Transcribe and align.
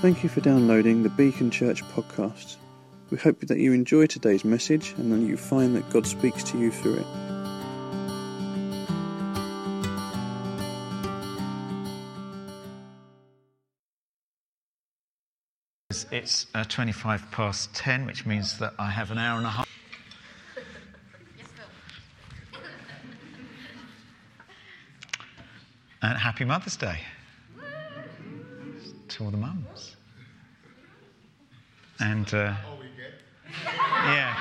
Thank 0.00 0.22
you 0.22 0.28
for 0.28 0.40
downloading 0.40 1.02
the 1.02 1.08
Beacon 1.08 1.50
Church 1.50 1.82
podcast. 1.86 2.54
We 3.10 3.18
hope 3.18 3.40
that 3.40 3.58
you 3.58 3.72
enjoy 3.72 4.06
today's 4.06 4.44
message 4.44 4.94
and 4.96 5.10
that 5.10 5.26
you 5.26 5.36
find 5.36 5.74
that 5.74 5.90
God 5.90 6.06
speaks 6.06 6.44
to 6.44 6.56
you 6.56 6.70
through 6.70 6.98
it. 6.98 7.06
It's 16.12 16.46
uh, 16.54 16.62
25 16.62 17.32
past 17.32 17.74
10, 17.74 18.06
which 18.06 18.24
means 18.24 18.56
that 18.60 18.74
I 18.78 18.90
have 18.90 19.10
an 19.10 19.18
hour 19.18 19.38
and 19.38 19.46
a 19.46 19.50
half. 19.50 19.68
And 26.00 26.16
happy 26.16 26.44
Mother's 26.44 26.76
Day 26.76 27.00
all 29.20 29.30
the 29.30 29.36
mums. 29.36 29.96
And, 32.00 32.32
uh, 32.32 32.54
yeah. 34.04 34.34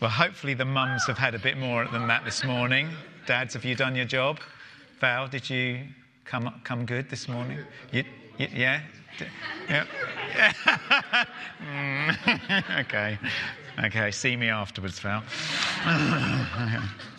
Well, 0.00 0.10
hopefully 0.10 0.54
the 0.54 0.64
mums 0.64 1.06
have 1.06 1.18
had 1.18 1.34
a 1.34 1.38
bit 1.38 1.56
more 1.56 1.86
than 1.86 2.06
that 2.08 2.24
this 2.24 2.44
morning. 2.44 2.90
Dads, 3.26 3.54
have 3.54 3.64
you 3.64 3.74
done 3.74 3.96
your 3.96 4.04
job? 4.04 4.38
Val, 5.00 5.26
did 5.26 5.48
you 5.50 5.80
come 6.24 6.60
come 6.64 6.84
good 6.84 7.08
this 7.10 7.28
morning? 7.28 7.58
You, 7.92 8.04
you, 8.38 8.48
yeah. 8.54 8.80
Yeah. 9.68 9.84
Okay. 12.80 13.18
Okay. 13.82 14.10
See 14.10 14.36
me 14.36 14.48
afterwards, 14.50 15.00
Val. 15.00 15.22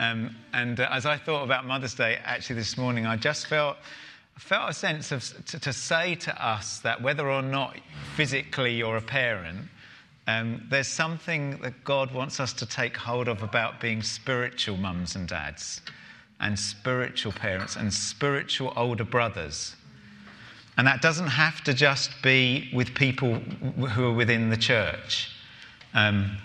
um, 0.00 0.34
and 0.52 0.78
uh, 0.78 0.88
as 0.90 1.06
I 1.06 1.16
thought 1.16 1.42
about 1.42 1.66
Mother's 1.66 1.94
Day, 1.94 2.18
actually 2.24 2.56
this 2.56 2.76
morning, 2.76 3.06
I 3.06 3.16
just 3.16 3.46
felt 3.46 3.76
felt 4.36 4.70
a 4.70 4.72
sense 4.72 5.10
of 5.10 5.24
to, 5.46 5.58
to 5.58 5.72
say 5.72 6.14
to 6.14 6.46
us 6.46 6.78
that 6.80 7.02
whether 7.02 7.28
or 7.28 7.42
not 7.42 7.76
physically 8.14 8.76
you're 8.76 8.96
a 8.96 9.02
parent, 9.02 9.66
um, 10.28 10.64
there's 10.70 10.86
something 10.86 11.58
that 11.62 11.82
God 11.82 12.12
wants 12.14 12.38
us 12.38 12.52
to 12.52 12.66
take 12.66 12.96
hold 12.96 13.26
of 13.26 13.42
about 13.42 13.80
being 13.80 14.02
spiritual 14.02 14.76
mums 14.76 15.16
and 15.16 15.26
dads, 15.26 15.80
and 16.38 16.56
spiritual 16.56 17.32
parents, 17.32 17.74
and 17.74 17.92
spiritual 17.92 18.72
older 18.76 19.04
brothers. 19.04 19.74
And 20.76 20.86
that 20.86 21.02
doesn't 21.02 21.26
have 21.26 21.64
to 21.64 21.74
just 21.74 22.10
be 22.22 22.70
with 22.72 22.94
people 22.94 23.34
who 23.34 24.04
are 24.06 24.12
within 24.12 24.50
the 24.50 24.56
church. 24.56 25.32
Um, 25.94 26.36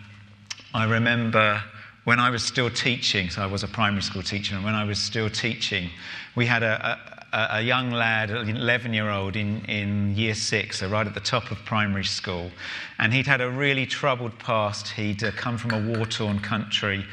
I 0.73 0.85
remember 0.85 1.61
when 2.03 2.19
I 2.19 2.29
was 2.29 2.43
still 2.43 2.69
teaching, 2.69 3.29
so 3.29 3.41
I 3.41 3.45
was 3.45 3.63
a 3.63 3.67
primary 3.67 4.01
school 4.01 4.23
teacher, 4.23 4.55
and 4.55 4.63
when 4.63 4.75
I 4.75 4.83
was 4.83 4.99
still 4.99 5.29
teaching, 5.29 5.89
we 6.35 6.45
had 6.45 6.61
a, 6.61 6.99
a, 7.31 7.47
a 7.57 7.61
young 7.61 7.91
lad, 7.91 8.29
an 8.29 8.49
11 8.49 8.93
year 8.93 9.09
old 9.09 9.35
in, 9.35 9.63
in 9.65 10.13
year 10.15 10.35
six, 10.35 10.79
so 10.79 10.89
right 10.89 11.07
at 11.07 11.13
the 11.13 11.21
top 11.21 11.49
of 11.49 11.63
primary 11.65 12.03
school, 12.03 12.51
and 12.99 13.13
he'd 13.13 13.27
had 13.27 13.39
a 13.39 13.49
really 13.49 13.85
troubled 13.85 14.37
past. 14.37 14.89
He'd 14.89 15.23
uh, 15.23 15.31
come 15.31 15.57
from 15.57 15.71
a 15.71 15.97
war 15.97 16.05
torn 16.05 16.39
country. 16.39 17.05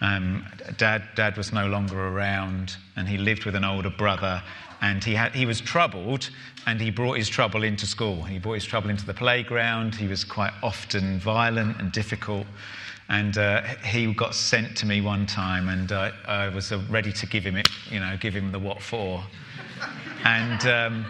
Um, 0.00 0.46
dad, 0.76 1.02
dad 1.14 1.36
was 1.36 1.52
no 1.52 1.66
longer 1.66 2.08
around, 2.08 2.76
and 2.96 3.08
he 3.08 3.18
lived 3.18 3.44
with 3.46 3.56
an 3.56 3.64
older 3.64 3.90
brother. 3.90 4.42
And 4.82 5.02
he, 5.02 5.14
had, 5.14 5.34
he 5.34 5.46
was 5.46 5.60
troubled, 5.60 6.28
and 6.66 6.80
he 6.80 6.90
brought 6.90 7.16
his 7.16 7.30
trouble 7.30 7.62
into 7.62 7.86
school. 7.86 8.22
He 8.22 8.38
brought 8.38 8.54
his 8.54 8.64
trouble 8.66 8.90
into 8.90 9.06
the 9.06 9.14
playground. 9.14 9.94
He 9.94 10.06
was 10.06 10.22
quite 10.22 10.52
often 10.62 11.18
violent 11.18 11.80
and 11.80 11.90
difficult. 11.92 12.46
And 13.08 13.38
uh, 13.38 13.62
he 13.84 14.12
got 14.12 14.34
sent 14.34 14.76
to 14.78 14.86
me 14.86 15.00
one 15.00 15.26
time, 15.26 15.68
and 15.68 15.92
uh, 15.92 16.10
I 16.26 16.48
was 16.48 16.72
uh, 16.72 16.80
ready 16.90 17.12
to 17.12 17.26
give 17.26 17.44
him 17.44 17.56
it, 17.56 17.68
you 17.88 18.00
know, 18.00 18.16
give 18.20 18.34
him 18.34 18.50
the 18.50 18.58
what 18.58 18.82
for. 18.82 19.22
And, 20.24 20.66
um, 20.66 21.06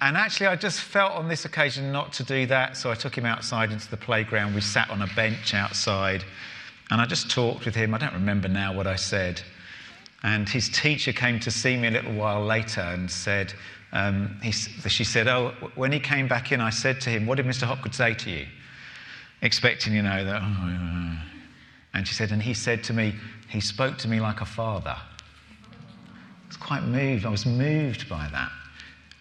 and 0.00 0.16
actually, 0.16 0.48
I 0.48 0.56
just 0.56 0.80
felt 0.80 1.12
on 1.12 1.28
this 1.28 1.44
occasion 1.44 1.92
not 1.92 2.12
to 2.14 2.24
do 2.24 2.44
that, 2.46 2.76
so 2.76 2.90
I 2.90 2.94
took 2.94 3.16
him 3.16 3.24
outside 3.24 3.70
into 3.70 3.88
the 3.88 3.96
playground. 3.96 4.54
We 4.54 4.62
sat 4.62 4.90
on 4.90 5.02
a 5.02 5.06
bench 5.14 5.54
outside, 5.54 6.24
and 6.90 7.00
I 7.00 7.06
just 7.06 7.30
talked 7.30 7.66
with 7.66 7.74
him. 7.76 7.94
I 7.94 7.98
don't 7.98 8.14
remember 8.14 8.48
now 8.48 8.74
what 8.74 8.88
I 8.88 8.96
said. 8.96 9.40
And 10.22 10.48
his 10.48 10.68
teacher 10.68 11.12
came 11.12 11.38
to 11.40 11.50
see 11.50 11.76
me 11.76 11.88
a 11.88 11.92
little 11.92 12.12
while 12.12 12.44
later 12.44 12.80
and 12.80 13.10
said, 13.10 13.54
um, 13.92 14.38
he, 14.42 14.52
she 14.52 15.04
said, 15.04 15.26
Oh, 15.28 15.52
when 15.74 15.92
he 15.92 16.00
came 16.00 16.28
back 16.28 16.52
in, 16.52 16.60
I 16.60 16.70
said 16.70 17.00
to 17.02 17.10
him, 17.10 17.26
What 17.26 17.36
did 17.36 17.46
Mr. 17.46 17.62
Hopgood 17.62 17.94
say 17.94 18.14
to 18.14 18.30
you? 18.30 18.46
Expecting, 19.42 19.94
you 19.94 20.02
know, 20.02 20.24
that. 20.24 20.42
Oh, 20.42 21.18
and 21.94 22.06
she 22.06 22.14
said, 22.14 22.30
And 22.30 22.42
he 22.42 22.54
said 22.54 22.84
to 22.84 22.92
me, 22.92 23.14
He 23.48 23.60
spoke 23.60 23.98
to 23.98 24.08
me 24.08 24.20
like 24.20 24.40
a 24.40 24.46
father. 24.46 24.96
I 24.96 26.46
was 26.48 26.56
quite 26.56 26.82
moved. 26.82 27.24
I 27.24 27.30
was 27.30 27.46
moved 27.46 28.08
by 28.08 28.28
that. 28.32 28.50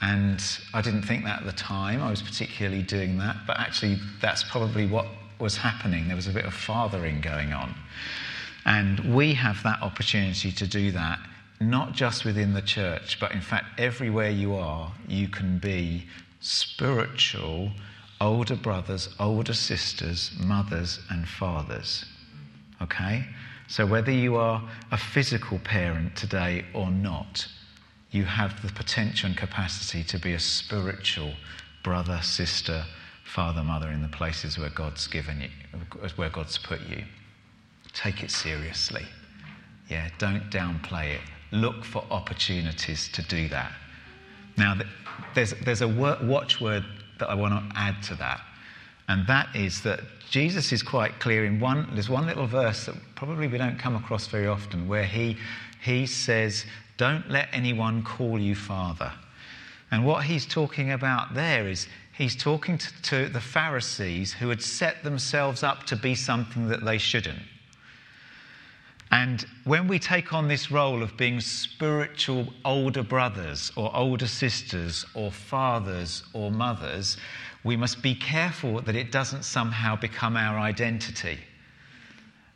And 0.02 0.42
I 0.74 0.82
didn't 0.82 1.04
think 1.04 1.26
that 1.26 1.42
at 1.42 1.46
the 1.46 1.52
time. 1.52 2.02
I 2.02 2.10
was 2.10 2.22
particularly 2.22 2.84
doing 2.84 3.18
that. 3.18 3.38
But 3.46 3.60
actually, 3.60 3.98
that's 4.22 4.44
probably 4.44 4.88
what 4.88 5.06
was 5.40 5.58
happening. 5.58 6.08
There 6.08 6.16
was 6.16 6.28
a 6.28 6.32
bit 6.32 6.46
of 6.46 6.54
fathering 6.54 7.22
going 7.22 7.54
on. 7.54 7.76
And 8.66 9.16
we 9.16 9.34
have 9.34 9.64
that 9.64 9.82
opportunity 9.82 10.52
to 10.52 10.68
do 10.68 10.92
that, 10.92 11.20
not 11.60 11.94
just 11.94 12.26
within 12.26 12.54
the 12.54 12.62
church, 12.62 13.20
but 13.20 13.32
in 13.32 13.42
fact, 13.42 13.80
everywhere 13.80 14.30
you 14.30 14.56
are, 14.56 14.92
you 15.08 15.28
can 15.28 15.58
be 15.60 16.06
spiritual 16.42 17.72
older 18.22 18.56
brothers, 18.56 19.10
older 19.20 19.54
sisters, 19.54 20.32
mothers, 20.40 21.00
and 21.10 21.28
fathers. 21.28 22.06
Okay? 22.82 23.26
So, 23.68 23.86
whether 23.86 24.12
you 24.12 24.36
are 24.36 24.68
a 24.92 24.98
physical 24.98 25.60
parent 25.60 26.16
today 26.16 26.66
or 26.74 26.90
not, 26.90 27.48
you 28.12 28.24
have 28.24 28.62
the 28.62 28.74
potential 28.74 29.28
and 29.28 29.38
capacity 29.38 30.04
to 30.06 30.18
be 30.18 30.34
a 30.34 30.40
spiritual 30.40 31.34
brother, 31.84 32.20
sister, 32.24 32.84
father, 33.24 33.62
mother 33.62 33.90
in 33.90 34.02
the 34.02 34.08
places 34.08 34.58
where 34.58 34.72
God's 34.72 35.06
given 35.08 35.42
you, 35.42 35.50
where 36.16 36.30
God's 36.30 36.58
put 36.58 36.82
you. 36.90 37.04
Take 37.94 38.24
it 38.24 38.32
seriously. 38.32 39.06
Yeah, 39.88 40.10
don't 40.18 40.50
downplay 40.50 41.16
it. 41.16 41.22
Look 41.52 41.84
for 41.84 42.04
opportunities 42.12 43.08
to 43.10 43.22
do 43.24 43.48
that. 43.50 43.72
Now, 44.58 44.76
there's, 45.36 45.54
there's 45.64 45.82
a 45.82 45.88
watchword 45.88 46.86
that 47.20 47.30
I 47.30 47.36
want 47.36 47.54
to 47.54 47.80
add 47.80 48.02
to 48.04 48.16
that, 48.16 48.42
and 49.08 49.26
that 49.28 49.56
is 49.56 49.82
that 49.82 50.02
Jesus 50.30 50.72
is 50.72 50.84
quite 50.84 51.20
clear 51.20 51.46
in 51.46 51.60
one, 51.60 51.90
there's 51.94 52.10
one 52.10 52.28
little 52.28 52.46
verse 52.46 52.86
that 52.86 52.96
probably 53.16 53.48
we 53.48 53.58
don't 53.58 53.80
come 53.80 53.96
across 53.96 54.28
very 54.28 54.46
often 54.46 54.88
where 54.88 55.04
he, 55.04 55.38
he 55.82 56.06
says, 56.06 56.66
Don't 56.98 57.30
let 57.30 57.50
anyone 57.52 58.04
call 58.04 58.40
you 58.40 58.54
Father. 58.54 59.12
And 59.92 60.06
what 60.06 60.26
he's 60.26 60.46
talking 60.46 60.92
about 60.92 61.34
there 61.34 61.68
is 61.68 61.88
he's 62.16 62.36
talking 62.36 62.78
to, 62.78 63.02
to 63.02 63.30
the 63.30 63.42
Pharisees 63.42 64.34
who 64.34 64.50
had 64.50 64.62
set 64.62 65.04
themselves 65.04 65.64
up 65.64 65.86
to 65.86 65.96
be 65.96 66.14
something 66.14 66.68
that 66.68 66.86
they 66.86 67.00
shouldn't. 67.00 67.40
And 69.12 69.46
when 69.64 69.88
we 69.88 69.98
take 69.98 70.34
on 70.34 70.48
this 70.48 70.70
role 70.70 71.02
of 71.02 71.18
being 71.18 71.42
spiritual 71.42 72.54
older 72.64 73.02
brothers 73.02 73.72
or 73.76 73.96
older 73.96 74.28
sisters 74.28 75.06
or 75.16 75.32
fathers 75.32 76.24
or 76.34 76.52
mothers, 76.52 77.18
we 77.64 77.76
must 77.76 78.04
be 78.04 78.14
careful 78.14 78.82
that 78.82 78.96
it 78.96 79.12
doesn't 79.12 79.44
somehow 79.44 79.96
become 79.96 80.38
our 80.38 80.60
identity. 80.60 81.40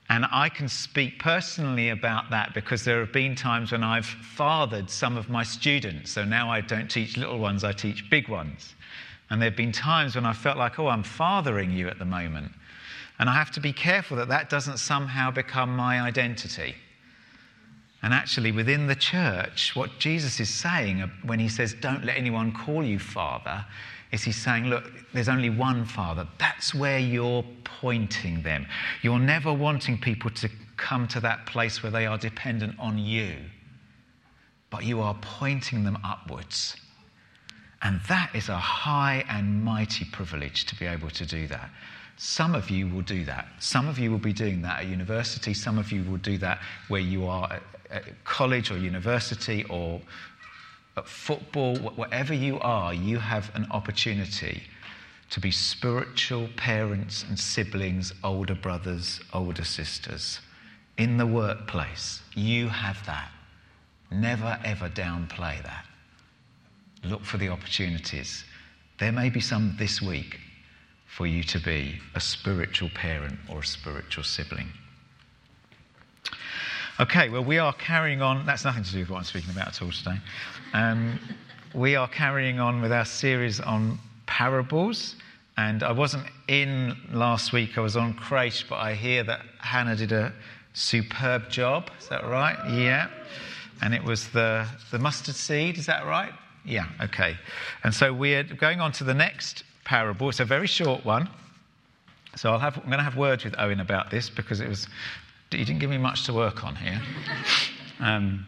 And 0.09 0.25
I 0.31 0.49
can 0.49 0.67
speak 0.67 1.17
personally 1.17 1.89
about 1.89 2.29
that 2.29 2.53
because 2.53 2.83
there 2.83 2.99
have 2.99 3.11
been 3.11 3.35
times 3.35 3.71
when 3.71 3.83
I've 3.83 4.05
fathered 4.05 4.89
some 4.89 5.17
of 5.17 5.29
my 5.29 5.43
students. 5.43 6.11
So 6.11 6.23
now 6.23 6.51
I 6.51 6.61
don't 6.61 6.89
teach 6.89 7.17
little 7.17 7.39
ones, 7.39 7.63
I 7.63 7.71
teach 7.71 8.09
big 8.11 8.27
ones. 8.27 8.75
And 9.29 9.41
there 9.41 9.49
have 9.49 9.57
been 9.57 9.71
times 9.71 10.15
when 10.15 10.25
I 10.25 10.33
felt 10.33 10.57
like, 10.57 10.77
oh, 10.77 10.87
I'm 10.87 11.03
fathering 11.03 11.71
you 11.71 11.87
at 11.87 11.97
the 11.97 12.05
moment. 12.05 12.51
And 13.23 13.29
I 13.29 13.35
have 13.35 13.51
to 13.51 13.61
be 13.61 13.71
careful 13.71 14.17
that 14.17 14.27
that 14.27 14.49
doesn't 14.49 14.79
somehow 14.79 15.31
become 15.31 15.73
my 15.73 16.01
identity. 16.01 16.75
And 18.01 18.13
actually, 18.13 18.51
within 18.51 18.87
the 18.87 18.95
church, 18.95 19.77
what 19.77 19.97
Jesus 19.97 20.41
is 20.41 20.49
saying 20.49 21.09
when 21.23 21.39
he 21.39 21.47
says, 21.47 21.73
Don't 21.73 22.03
let 22.03 22.17
anyone 22.17 22.51
call 22.51 22.83
you 22.83 22.99
Father, 22.99 23.65
is 24.11 24.23
he's 24.23 24.35
saying, 24.35 24.65
Look, 24.65 24.91
there's 25.13 25.29
only 25.29 25.49
one 25.49 25.85
Father. 25.85 26.27
That's 26.37 26.75
where 26.75 26.99
you're 26.99 27.45
pointing 27.63 28.41
them. 28.41 28.67
You're 29.03 29.19
never 29.19 29.53
wanting 29.53 29.99
people 29.99 30.29
to 30.31 30.49
come 30.75 31.07
to 31.07 31.21
that 31.21 31.45
place 31.45 31.81
where 31.81 31.93
they 31.93 32.05
are 32.05 32.17
dependent 32.17 32.77
on 32.77 32.97
you, 32.97 33.37
but 34.69 34.83
you 34.83 34.99
are 34.99 35.15
pointing 35.21 35.85
them 35.85 35.97
upwards. 36.03 36.75
And 37.81 38.01
that 38.09 38.31
is 38.35 38.49
a 38.49 38.57
high 38.57 39.23
and 39.29 39.63
mighty 39.63 40.03
privilege 40.11 40.65
to 40.65 40.75
be 40.75 40.85
able 40.87 41.09
to 41.11 41.25
do 41.25 41.47
that. 41.47 41.69
Some 42.17 42.55
of 42.55 42.69
you 42.69 42.87
will 42.87 43.01
do 43.01 43.25
that. 43.25 43.47
Some 43.59 43.87
of 43.87 43.97
you 43.97 44.11
will 44.11 44.19
be 44.19 44.33
doing 44.33 44.61
that 44.61 44.81
at 44.81 44.87
university. 44.87 45.53
Some 45.53 45.77
of 45.77 45.91
you 45.91 46.03
will 46.03 46.17
do 46.17 46.37
that 46.37 46.59
where 46.87 47.01
you 47.01 47.25
are 47.27 47.51
at, 47.53 47.63
at 47.89 48.23
college 48.23 48.71
or 48.71 48.77
university 48.77 49.63
or 49.65 50.01
at 50.95 51.07
football. 51.07 51.75
Whatever 51.75 52.33
you 52.33 52.59
are, 52.59 52.93
you 52.93 53.17
have 53.17 53.53
an 53.55 53.67
opportunity 53.71 54.63
to 55.31 55.39
be 55.39 55.49
spiritual 55.49 56.47
parents 56.55 57.25
and 57.27 57.39
siblings, 57.39 58.13
older 58.23 58.55
brothers, 58.55 59.19
older 59.33 59.63
sisters. 59.63 60.39
In 60.97 61.17
the 61.17 61.25
workplace, 61.25 62.21
you 62.35 62.67
have 62.67 63.03
that. 63.07 63.31
Never, 64.11 64.59
ever 64.63 64.89
downplay 64.89 65.61
that. 65.63 65.85
Look 67.03 67.25
for 67.25 67.37
the 67.37 67.49
opportunities. 67.49 68.45
There 68.99 69.11
may 69.11 69.31
be 69.31 69.39
some 69.39 69.75
this 69.79 70.01
week 70.01 70.39
for 71.15 71.27
you 71.27 71.43
to 71.43 71.59
be 71.59 71.99
a 72.15 72.19
spiritual 72.19 72.89
parent 72.89 73.37
or 73.47 73.59
a 73.59 73.65
spiritual 73.65 74.23
sibling. 74.23 74.67
Okay, 76.99 77.29
well, 77.29 77.43
we 77.43 77.59
are 77.59 77.73
carrying 77.73 78.21
on. 78.21 78.45
That's 78.45 78.65
nothing 78.65 78.83
to 78.83 78.91
do 78.91 78.99
with 78.99 79.09
what 79.09 79.17
I'm 79.17 79.23
speaking 79.23 79.51
about 79.51 79.67
at 79.67 79.81
all 79.81 79.91
today. 79.91 80.17
Um, 80.73 81.19
we 81.75 81.95
are 81.95 82.07
carrying 82.07 82.59
on 82.59 82.81
with 82.81 82.91
our 82.91 83.05
series 83.05 83.59
on 83.59 83.99
parables. 84.25 85.15
And 85.55 85.83
I 85.83 85.91
wasn't 85.91 86.25
in 86.47 86.95
last 87.11 87.53
week, 87.53 87.77
I 87.77 87.81
was 87.81 87.95
on 87.95 88.15
Creche, 88.15 88.67
but 88.67 88.77
I 88.77 88.95
hear 88.95 89.23
that 89.23 89.41
Hannah 89.59 89.95
did 89.95 90.11
a 90.11 90.33
superb 90.73 91.49
job. 91.49 91.91
Is 91.99 92.07
that 92.07 92.23
right? 92.23 92.57
Yeah. 92.71 93.07
And 93.83 93.93
it 93.93 94.03
was 94.03 94.29
the, 94.29 94.67
the 94.89 94.97
mustard 94.97 95.35
seed, 95.35 95.77
is 95.77 95.85
that 95.85 96.05
right? 96.07 96.33
Yeah, 96.65 96.85
okay. 97.01 97.37
And 97.83 97.93
so 97.93 98.13
we're 98.13 98.43
going 98.43 98.81
on 98.81 98.91
to 98.93 99.03
the 99.03 99.13
next 99.13 99.63
parable. 99.83 100.29
It's 100.29 100.39
a 100.39 100.45
very 100.45 100.67
short 100.67 101.03
one. 101.05 101.29
So 102.35 102.51
I'll 102.51 102.59
have, 102.59 102.77
I'm 102.77 102.85
going 102.85 102.97
to 102.97 103.03
have 103.03 103.17
words 103.17 103.43
with 103.43 103.55
Owen 103.59 103.79
about 103.79 104.09
this 104.09 104.29
because 104.29 104.59
it 104.59 104.67
was 104.67 104.87
he 105.51 105.63
didn't 105.63 105.79
give 105.79 105.89
me 105.89 105.99
much 105.99 106.25
to 106.25 106.33
work 106.33 106.63
on 106.63 106.75
here. 106.75 106.99
Um, 107.99 108.45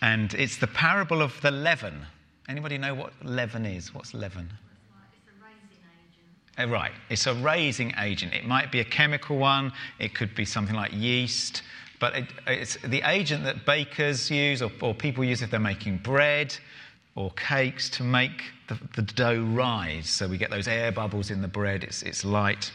and 0.00 0.32
it's 0.34 0.56
the 0.58 0.68
parable 0.68 1.22
of 1.22 1.40
the 1.40 1.50
leaven. 1.50 2.06
Anybody 2.48 2.78
know 2.78 2.94
what 2.94 3.12
leaven 3.24 3.66
is? 3.66 3.92
What's 3.92 4.14
leaven? 4.14 4.48
Uh, 6.58 6.66
right, 6.66 6.92
it's 7.08 7.26
a 7.26 7.34
raising 7.34 7.92
agent. 8.00 8.34
It 8.34 8.44
might 8.44 8.72
be 8.72 8.80
a 8.80 8.84
chemical 8.84 9.38
one, 9.38 9.72
it 10.00 10.14
could 10.14 10.34
be 10.34 10.44
something 10.44 10.74
like 10.74 10.92
yeast, 10.92 11.62
but 12.00 12.16
it, 12.16 12.24
it's 12.46 12.76
the 12.84 13.02
agent 13.08 13.44
that 13.44 13.64
bakers 13.64 14.30
use 14.30 14.60
or, 14.60 14.70
or, 14.80 14.92
people 14.92 15.24
use 15.24 15.42
if 15.42 15.50
they're 15.50 15.60
making 15.60 15.98
bread 15.98 16.56
or 17.18 17.32
cakes 17.32 17.90
to 17.90 18.04
make 18.04 18.44
the, 18.68 18.78
the, 18.94 19.02
dough 19.02 19.42
rise. 19.42 20.08
So 20.08 20.28
we 20.28 20.38
get 20.38 20.50
those 20.50 20.68
air 20.68 20.92
bubbles 20.92 21.32
in 21.32 21.42
the 21.42 21.48
bread, 21.48 21.82
it's, 21.82 22.02
it's 22.02 22.24
light 22.24 22.70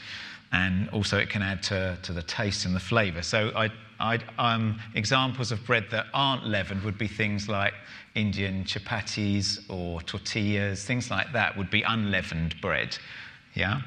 and 0.52 0.90
also 0.90 1.18
it 1.18 1.30
can 1.30 1.42
add 1.42 1.64
to, 1.64 1.98
to 2.04 2.12
the 2.12 2.22
taste 2.22 2.66
and 2.66 2.76
the 2.76 2.80
flavour. 2.80 3.22
So 3.22 3.54
I, 3.56 3.70
I, 4.02 4.20
um, 4.38 4.82
examples 4.96 5.54
of 5.54 5.66
bread 5.66 5.86
that 5.92 6.08
aren't 6.14 6.46
leavened 6.46 6.84
would 6.84 6.98
be 6.98 7.08
things 7.08 7.48
like 7.48 7.74
Indian 8.16 8.66
chapatis 8.66 9.64
or 9.70 10.02
tortillas, 10.02 10.84
things 10.84 11.10
like 11.10 11.32
that 11.32 11.58
would 11.58 11.72
be 11.72 11.82
unleavened 11.84 12.60
bread. 12.60 12.98
Yeah? 13.56 13.80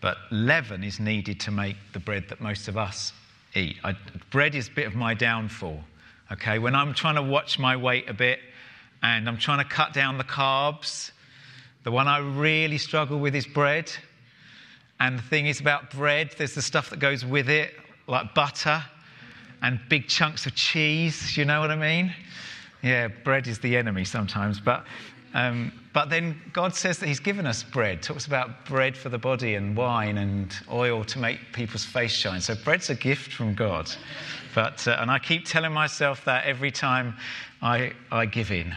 But 0.00 0.16
leaven 0.32 0.82
is 0.82 0.98
needed 0.98 1.38
to 1.40 1.52
make 1.52 1.76
the 1.92 2.00
bread 2.00 2.28
that 2.28 2.40
most 2.40 2.66
of 2.66 2.76
us 2.76 3.12
eat. 3.54 3.76
I, 3.84 3.94
bread 4.30 4.56
is 4.56 4.66
a 4.66 4.72
bit 4.72 4.88
of 4.88 4.96
my 4.96 5.14
downfall. 5.14 5.78
Okay, 6.32 6.58
when 6.58 6.74
I'm 6.74 6.92
trying 6.92 7.14
to 7.14 7.22
watch 7.22 7.58
my 7.58 7.76
weight 7.76 8.08
a 8.08 8.14
bit 8.14 8.40
and 9.02 9.28
I'm 9.28 9.38
trying 9.38 9.58
to 9.58 9.68
cut 9.68 9.92
down 9.92 10.18
the 10.18 10.24
carbs, 10.24 11.10
the 11.84 11.90
one 11.90 12.08
I 12.08 12.18
really 12.18 12.78
struggle 12.78 13.18
with 13.18 13.34
is 13.34 13.46
bread 13.46 13.90
and 15.02 15.18
the 15.18 15.22
thing 15.22 15.48
is 15.48 15.58
about 15.58 15.90
bread, 15.90 16.32
there's 16.38 16.54
the 16.54 16.62
stuff 16.62 16.90
that 16.90 17.00
goes 17.00 17.26
with 17.26 17.50
it, 17.50 17.74
like 18.06 18.34
butter 18.34 18.84
and 19.60 19.80
big 19.88 20.06
chunks 20.06 20.46
of 20.46 20.54
cheese. 20.54 21.36
You 21.36 21.44
know 21.44 21.58
what 21.58 21.72
I 21.72 21.76
mean? 21.76 22.14
Yeah, 22.82 23.08
bread 23.08 23.48
is 23.48 23.58
the 23.58 23.76
enemy 23.76 24.04
sometimes. 24.04 24.60
But, 24.60 24.84
um, 25.34 25.72
but 25.92 26.10
then 26.10 26.40
God 26.52 26.74
says 26.74 26.98
that 26.98 27.06
He's 27.06 27.20
given 27.20 27.46
us 27.46 27.62
bread, 27.62 28.02
talks 28.02 28.26
about 28.26 28.66
bread 28.66 28.96
for 28.96 29.08
the 29.08 29.18
body 29.18 29.54
and 29.54 29.76
wine 29.76 30.18
and 30.18 30.54
oil 30.70 31.04
to 31.04 31.18
make 31.18 31.38
people's 31.52 31.84
face 31.84 32.12
shine. 32.12 32.40
So 32.40 32.54
bread's 32.54 32.90
a 32.90 32.94
gift 32.94 33.32
from 33.32 33.54
God. 33.54 33.90
But, 34.54 34.86
uh, 34.86 34.98
and 35.00 35.10
I 35.10 35.18
keep 35.18 35.46
telling 35.46 35.72
myself 35.72 36.24
that 36.26 36.44
every 36.44 36.70
time 36.70 37.14
I, 37.62 37.92
I 38.10 38.26
give 38.26 38.50
in. 38.50 38.74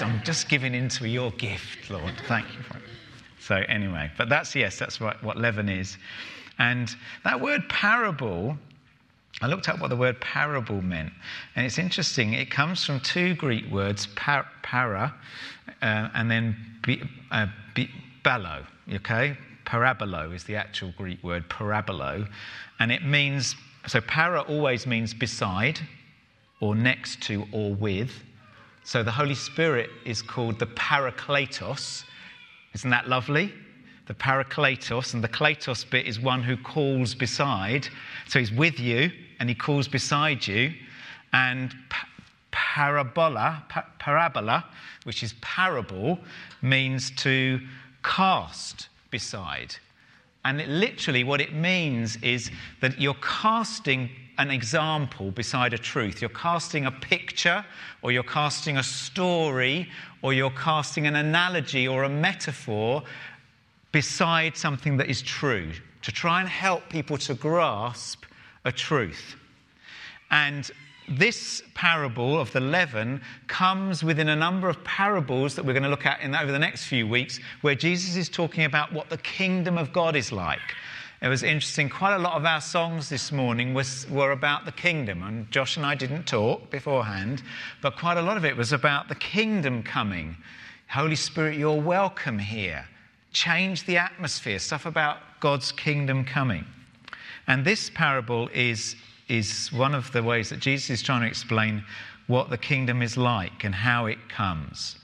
I'm 0.00 0.22
just 0.22 0.48
giving 0.48 0.74
into 0.74 1.08
your 1.08 1.30
gift, 1.32 1.90
Lord. 1.90 2.14
Thank 2.26 2.46
you 2.54 2.62
for 2.62 2.78
it. 2.78 2.84
So, 3.40 3.56
anyway, 3.68 4.10
but 4.16 4.28
that's, 4.28 4.54
yes, 4.54 4.78
that's 4.78 5.00
what, 5.00 5.22
what 5.22 5.36
leaven 5.36 5.68
is. 5.68 5.98
And 6.58 6.94
that 7.24 7.40
word 7.40 7.68
parable, 7.68 8.56
I 9.40 9.46
looked 9.46 9.68
up 9.68 9.80
what 9.80 9.88
the 9.88 9.96
word 9.96 10.20
parable 10.20 10.82
meant. 10.82 11.12
And 11.56 11.66
it's 11.66 11.78
interesting, 11.78 12.34
it 12.34 12.50
comes 12.50 12.84
from 12.84 13.00
two 13.00 13.34
Greek 13.34 13.68
words, 13.70 14.06
par, 14.14 14.46
para, 14.62 15.14
uh, 15.80 16.08
and 16.14 16.30
then 16.30 16.56
bi, 16.86 17.00
uh, 17.30 17.46
bi, 17.74 17.88
ballo, 18.22 18.64
okay? 18.92 19.36
Parabolo 19.64 20.34
is 20.34 20.44
the 20.44 20.56
actual 20.56 20.92
Greek 20.96 21.22
word, 21.24 21.48
parabolo. 21.48 22.28
And 22.78 22.92
it 22.92 23.04
means, 23.04 23.56
so 23.86 24.00
para 24.00 24.42
always 24.42 24.86
means 24.86 25.14
beside, 25.14 25.80
or 26.60 26.74
next 26.74 27.22
to, 27.22 27.44
or 27.52 27.74
with. 27.74 28.12
So 28.84 29.02
the 29.02 29.10
Holy 29.10 29.34
Spirit 29.34 29.90
is 30.04 30.22
called 30.22 30.58
the 30.58 30.66
Parakletos, 30.66 32.04
isn't 32.74 32.90
that 32.90 33.08
lovely? 33.08 33.52
The 34.06 34.14
parakletos, 34.14 35.14
and 35.14 35.22
the 35.22 35.28
kletos 35.28 35.88
bit 35.88 36.06
is 36.06 36.18
one 36.18 36.42
who 36.42 36.56
calls 36.56 37.14
beside. 37.14 37.86
So 38.26 38.38
he's 38.40 38.50
with 38.50 38.80
you 38.80 39.12
and 39.42 39.48
he 39.48 39.56
calls 39.56 39.88
beside 39.88 40.46
you. 40.46 40.72
And 41.32 41.74
pa- 41.90 42.06
parabola, 42.52 43.64
pa- 43.68 43.88
parabola, 43.98 44.64
which 45.02 45.24
is 45.24 45.34
parable, 45.40 46.20
means 46.62 47.10
to 47.22 47.60
cast 48.04 48.88
beside. 49.10 49.74
And 50.44 50.60
it, 50.60 50.68
literally, 50.68 51.24
what 51.24 51.40
it 51.40 51.52
means 51.52 52.18
is 52.22 52.52
that 52.80 53.00
you're 53.00 53.16
casting 53.20 54.10
an 54.38 54.52
example 54.52 55.32
beside 55.32 55.74
a 55.74 55.78
truth. 55.78 56.20
You're 56.20 56.30
casting 56.30 56.86
a 56.86 56.92
picture, 56.92 57.64
or 58.00 58.12
you're 58.12 58.22
casting 58.22 58.76
a 58.76 58.82
story, 58.84 59.88
or 60.22 60.32
you're 60.32 60.50
casting 60.50 61.08
an 61.08 61.16
analogy 61.16 61.88
or 61.88 62.04
a 62.04 62.08
metaphor 62.08 63.02
beside 63.90 64.56
something 64.56 64.98
that 64.98 65.10
is 65.10 65.20
true 65.20 65.72
to 66.02 66.12
try 66.12 66.38
and 66.38 66.48
help 66.48 66.88
people 66.88 67.18
to 67.18 67.34
grasp 67.34 68.24
a 68.64 68.72
truth. 68.72 69.36
And 70.30 70.70
this 71.08 71.62
parable 71.74 72.40
of 72.40 72.52
the 72.52 72.60
leaven 72.60 73.20
comes 73.48 74.02
within 74.04 74.28
a 74.28 74.36
number 74.36 74.68
of 74.68 74.82
parables 74.84 75.54
that 75.56 75.64
we're 75.64 75.72
going 75.72 75.82
to 75.82 75.88
look 75.88 76.06
at 76.06 76.20
in, 76.20 76.34
over 76.34 76.52
the 76.52 76.58
next 76.58 76.86
few 76.86 77.06
weeks, 77.06 77.40
where 77.60 77.74
Jesus 77.74 78.16
is 78.16 78.28
talking 78.28 78.64
about 78.64 78.92
what 78.92 79.10
the 79.10 79.18
kingdom 79.18 79.76
of 79.76 79.92
God 79.92 80.16
is 80.16 80.32
like. 80.32 80.60
It 81.20 81.28
was 81.28 81.42
interesting, 81.44 81.88
quite 81.88 82.14
a 82.14 82.18
lot 82.18 82.34
of 82.34 82.44
our 82.44 82.60
songs 82.60 83.08
this 83.08 83.30
morning 83.30 83.74
was, 83.74 84.08
were 84.10 84.32
about 84.32 84.64
the 84.64 84.72
kingdom, 84.72 85.22
and 85.22 85.48
Josh 85.52 85.76
and 85.76 85.86
I 85.86 85.94
didn't 85.94 86.24
talk 86.24 86.68
beforehand, 86.70 87.42
but 87.80 87.96
quite 87.96 88.16
a 88.16 88.22
lot 88.22 88.36
of 88.36 88.44
it 88.44 88.56
was 88.56 88.72
about 88.72 89.08
the 89.08 89.14
kingdom 89.14 89.84
coming. 89.84 90.36
Holy 90.88 91.14
Spirit, 91.14 91.56
you're 91.56 91.80
welcome 91.80 92.40
here. 92.40 92.84
Change 93.32 93.86
the 93.86 93.98
atmosphere, 93.98 94.58
stuff 94.58 94.84
about 94.84 95.18
God's 95.38 95.70
kingdom 95.70 96.24
coming. 96.24 96.64
And 97.52 97.66
this 97.66 97.90
parable 97.90 98.48
is, 98.54 98.96
is 99.28 99.70
one 99.74 99.94
of 99.94 100.10
the 100.12 100.22
ways 100.22 100.48
that 100.48 100.58
Jesus 100.58 100.88
is 100.88 101.02
trying 101.02 101.20
to 101.20 101.26
explain 101.26 101.84
what 102.26 102.48
the 102.48 102.56
kingdom 102.56 103.02
is 103.02 103.18
like 103.18 103.64
and 103.64 103.74
how 103.74 104.06
it 104.06 104.16
comes. 104.30 104.96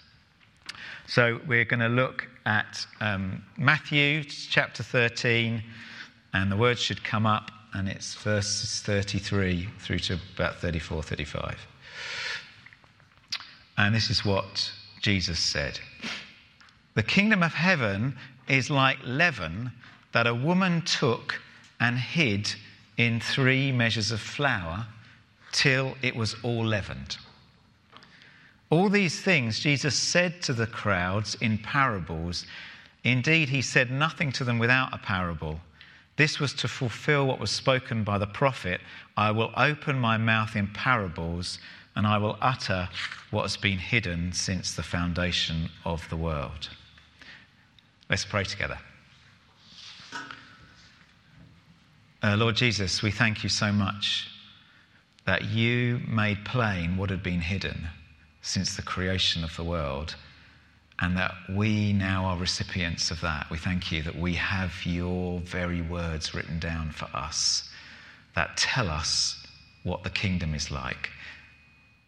So 1.07 1.43
we're 1.47 1.67
going 1.67 1.81
to 1.81 1.91
look 1.91 2.27
at 2.47 2.87
um, 3.03 3.45
Matthew 3.59 4.25
chapter 4.25 4.83
13 4.83 5.63
and 6.33 6.51
the 6.51 6.57
words 6.57 6.81
should 6.81 7.05
come 7.05 7.27
up, 7.27 7.51
and 7.75 7.87
it's 7.87 8.15
verses 8.15 8.81
33 8.81 9.69
through 9.81 9.99
to 9.99 10.19
about 10.35 10.57
34, 10.57 11.03
35. 11.03 11.67
And 13.77 13.95
this 13.95 14.09
is 14.09 14.25
what 14.25 14.73
Jesus 15.03 15.39
said 15.39 15.79
The 16.95 17.03
kingdom 17.03 17.43
of 17.43 17.53
heaven 17.53 18.17
is 18.49 18.71
like 18.71 18.97
leaven 19.05 19.71
that 20.13 20.27
a 20.27 20.35
woman 20.35 20.81
took 20.81 21.43
and 21.81 21.99
hid 21.99 22.55
in 22.97 23.21
three 23.21 23.73
measures 23.73 24.11
of 24.11 24.21
flour 24.21 24.87
till 25.53 25.97
it 26.03 26.15
was 26.17 26.37
all 26.43 26.65
leavened. 26.65 27.17
All 28.71 28.89
these 28.89 29.21
things 29.21 29.61
Jesus 29.61 29.97
said 29.97 30.43
to 30.43 30.53
the 30.53 30.67
crowds 30.67 31.37
in 31.41 31.59
parables. 31.59 32.45
Indeed, 33.05 33.49
he 33.49 33.63
said 33.63 33.91
nothing 33.91 34.33
to 34.33 34.45
them 34.45 34.59
without 34.59 34.93
a 34.93 34.99
parable 34.99 35.61
this 36.19 36.41
was 36.41 36.53
to 36.55 36.69
fulfill 36.69 37.29
what 37.29 37.39
was 37.39 37.51
spoken 37.51 38.03
by 38.03 38.19
the 38.19 38.27
prophet 38.27 38.81
I 39.17 39.31
will 39.31 39.53
open 39.57 39.99
my 39.99 40.19
mouth 40.19 40.57
in 40.57 40.67
parables, 40.67 41.61
and 41.95 42.07
I 42.07 42.19
will 42.19 42.37
utter 42.41 42.89
what 43.31 43.43
has 43.43 43.57
been 43.57 43.79
hidden 43.79 44.33
since 44.33 44.75
the 44.75 44.83
foundation 44.83 45.71
of 45.85 46.09
the 46.09 46.17
world. 46.17 46.71
Let's 48.11 48.25
pray 48.25 48.45
together. 48.45 48.79
Uh, 52.21 52.35
Lord 52.37 52.57
Jesus, 52.57 53.01
we 53.01 53.13
thank 53.13 53.45
you 53.45 53.49
so 53.49 53.71
much 53.71 54.29
that 55.25 55.45
you 55.45 56.01
made 56.09 56.45
plain 56.45 56.97
what 56.97 57.11
had 57.11 57.23
been 57.23 57.41
hidden 57.41 57.87
since 58.43 58.75
the 58.75 58.83
creation 58.83 59.45
of 59.45 59.55
the 59.55 59.63
world 59.63 60.17
and 60.99 61.17
that 61.17 61.33
we 61.49 61.93
now 61.93 62.25
are 62.25 62.37
recipients 62.37 63.13
of 63.13 63.21
that. 63.21 63.49
We 63.53 63.57
thank 63.59 63.93
you 63.93 64.03
that 64.03 64.17
we 64.17 64.35
have 64.35 64.73
your 64.85 65.39
very 65.41 65.81
words 65.81 66.35
written 66.35 66.59
down 66.59 66.91
for 66.91 67.05
us 67.15 67.71
that 68.35 68.57
tell 68.57 68.89
us 68.89 69.47
what 69.85 70.03
the 70.03 70.11
kingdom 70.11 70.55
is 70.55 70.73
like. 70.73 71.11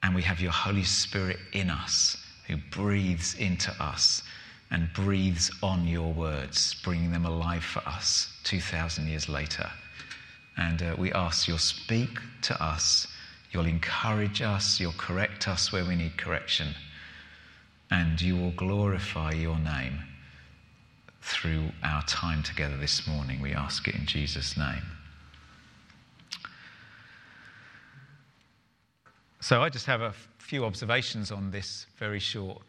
And 0.02 0.12
we 0.12 0.22
have 0.22 0.40
your 0.40 0.50
Holy 0.50 0.82
Spirit 0.82 1.38
in 1.52 1.70
us 1.70 2.16
who 2.48 2.56
breathes 2.72 3.34
into 3.34 3.70
us 3.80 4.24
and 4.72 4.92
breathes 4.92 5.52
on 5.62 5.86
your 5.86 6.12
words, 6.12 6.74
bringing 6.82 7.12
them 7.12 7.26
alive 7.26 7.62
for 7.62 7.80
us 7.86 8.36
2,000 8.42 9.06
years 9.06 9.28
later. 9.28 9.70
And 10.60 10.82
uh, 10.82 10.94
we 10.98 11.10
ask 11.12 11.48
you'll 11.48 11.56
speak 11.56 12.18
to 12.42 12.62
us, 12.62 13.08
you'll 13.50 13.64
encourage 13.66 14.42
us, 14.42 14.78
you'll 14.78 14.92
correct 14.92 15.48
us 15.48 15.72
where 15.72 15.86
we 15.86 15.96
need 15.96 16.18
correction, 16.18 16.74
and 17.90 18.20
you 18.20 18.36
will 18.36 18.50
glorify 18.52 19.32
your 19.32 19.58
name 19.58 20.00
through 21.22 21.70
our 21.82 22.02
time 22.04 22.42
together 22.42 22.76
this 22.76 23.08
morning. 23.08 23.40
We 23.40 23.54
ask 23.54 23.88
it 23.88 23.94
in 23.94 24.04
Jesus' 24.04 24.56
name. 24.58 24.82
So 29.40 29.62
I 29.62 29.70
just 29.70 29.86
have 29.86 30.02
a 30.02 30.12
few 30.38 30.66
observations 30.66 31.32
on 31.32 31.50
this 31.50 31.86
very 31.96 32.20
short 32.20 32.60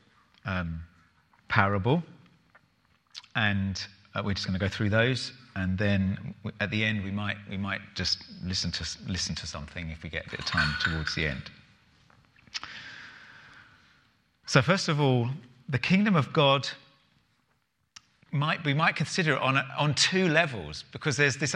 um, 0.45 0.81
parable. 1.49 2.01
And 3.35 3.85
uh, 4.15 4.21
we're 4.23 4.33
just 4.33 4.47
going 4.47 4.57
to 4.57 4.65
go 4.65 4.69
through 4.69 4.91
those. 4.91 5.33
And 5.55 5.77
then 5.77 6.33
at 6.59 6.71
the 6.71 6.83
end, 6.83 7.03
we 7.03 7.11
might, 7.11 7.37
we 7.49 7.57
might 7.57 7.81
just 7.95 8.23
listen 8.43 8.71
to, 8.71 8.87
listen 9.07 9.35
to 9.35 9.47
something 9.47 9.89
if 9.89 10.03
we 10.03 10.09
get 10.09 10.27
a 10.27 10.29
bit 10.29 10.39
of 10.39 10.45
time 10.45 10.73
towards 10.79 11.15
the 11.15 11.27
end. 11.27 11.43
So, 14.45 14.61
first 14.61 14.87
of 14.87 14.99
all, 14.99 15.29
the 15.69 15.79
kingdom 15.79 16.15
of 16.15 16.33
God 16.33 16.67
might, 18.31 18.63
we 18.63 18.73
might 18.73 18.95
consider 18.95 19.33
it 19.33 19.41
on, 19.41 19.57
on 19.77 19.93
two 19.93 20.27
levels 20.27 20.83
because 20.91 21.17
there's 21.17 21.37
this, 21.37 21.55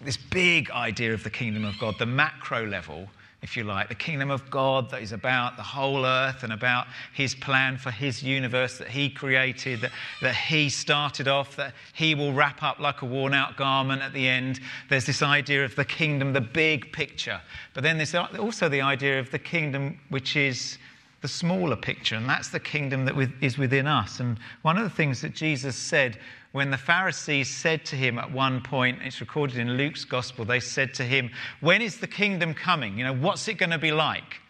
this 0.00 0.16
big 0.16 0.70
idea 0.70 1.14
of 1.14 1.22
the 1.22 1.30
kingdom 1.30 1.64
of 1.64 1.78
God, 1.78 1.94
the 1.98 2.06
macro 2.06 2.66
level, 2.66 3.08
if 3.40 3.56
you 3.56 3.62
like, 3.62 3.88
the 3.88 3.94
kingdom 3.94 4.32
of 4.32 4.50
God 4.50 4.90
that 4.90 5.00
is 5.00 5.12
about 5.12 5.56
the 5.56 5.62
whole 5.62 6.04
earth 6.04 6.42
and 6.42 6.52
about 6.52 6.88
his 7.14 7.36
plan 7.36 7.76
for 7.78 7.92
his 7.92 8.20
universe 8.20 8.78
that 8.78 8.88
he 8.88 9.08
created, 9.08 9.80
that, 9.80 9.92
that 10.20 10.34
he 10.34 10.68
started 10.68 11.28
off, 11.28 11.54
that 11.54 11.72
he 11.92 12.16
will 12.16 12.32
wrap 12.32 12.64
up 12.64 12.80
like 12.80 13.02
a 13.02 13.04
worn 13.04 13.34
out 13.34 13.56
garment 13.56 14.02
at 14.02 14.12
the 14.12 14.26
end. 14.26 14.58
There's 14.88 15.06
this 15.06 15.22
idea 15.22 15.64
of 15.64 15.76
the 15.76 15.84
kingdom, 15.84 16.32
the 16.32 16.40
big 16.40 16.92
picture. 16.92 17.40
But 17.74 17.84
then 17.84 17.96
there's 17.96 18.14
also 18.14 18.68
the 18.68 18.80
idea 18.80 19.20
of 19.20 19.30
the 19.30 19.38
kingdom 19.38 20.00
which 20.08 20.34
is 20.34 20.76
the 21.20 21.28
smaller 21.28 21.76
picture, 21.76 22.14
and 22.14 22.28
that's 22.28 22.48
the 22.48 22.60
kingdom 22.60 23.04
that 23.04 23.14
is 23.40 23.58
within 23.58 23.86
us. 23.86 24.20
And 24.20 24.38
one 24.62 24.78
of 24.78 24.84
the 24.84 24.90
things 24.90 25.20
that 25.22 25.34
Jesus 25.34 25.76
said 25.76 26.18
when 26.52 26.70
the 26.70 26.78
Pharisees 26.78 27.54
said 27.54 27.84
to 27.86 27.96
him 27.96 28.18
at 28.18 28.32
one 28.32 28.62
point, 28.62 29.00
it's 29.02 29.20
recorded 29.20 29.58
in 29.58 29.76
Luke's 29.76 30.04
gospel, 30.04 30.44
they 30.44 30.60
said 30.60 30.94
to 30.94 31.04
him, 31.04 31.30
When 31.60 31.82
is 31.82 31.98
the 31.98 32.06
kingdom 32.06 32.54
coming? 32.54 32.98
You 32.98 33.04
know, 33.04 33.14
what's 33.14 33.46
it 33.48 33.54
going 33.54 33.70
to 33.70 33.78
be 33.78 33.92
like? 33.92 34.40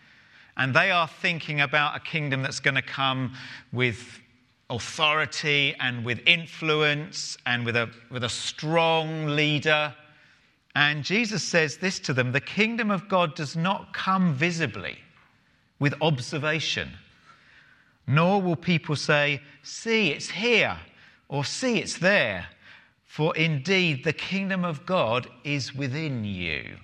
And 0.57 0.75
they 0.75 0.91
are 0.91 1.09
thinking 1.09 1.61
about 1.61 1.97
a 1.97 2.01
kingdom 2.01 2.43
that's 2.43 2.61
going 2.61 2.77
to 2.77 2.83
come 2.83 3.35
with 3.73 4.21
authority 4.71 5.75
and 5.81 6.05
with 6.05 6.21
influence 6.27 7.37
and 7.47 7.65
with 7.65 7.77
a, 7.77 7.91
with 8.11 8.23
a 8.25 8.29
strong 8.29 9.27
leader. 9.27 9.95
And 10.75 11.03
Jesus 11.03 11.43
says 11.43 11.79
this 11.79 11.99
to 12.01 12.13
them 12.13 12.31
the 12.31 12.41
kingdom 12.41 12.91
of 12.91 13.09
God 13.09 13.35
does 13.35 13.57
not 13.57 13.93
come 13.93 14.35
visibly 14.35 14.99
with 15.81 15.95
observation, 16.01 16.91
nor 18.07 18.41
will 18.41 18.57
people 18.57 18.95
say, 18.95 19.41
See, 19.63 20.11
it's 20.11 20.29
here 20.29 20.79
or 21.29 21.45
see 21.45 21.79
it's 21.79 21.99
there. 21.99 22.47
For 23.05 23.37
indeed, 23.37 24.05
the 24.05 24.13
kingdom 24.13 24.65
of 24.65 24.85
God 24.87 25.29
is 25.45 25.75
within 25.75 26.25
you. 26.25 26.77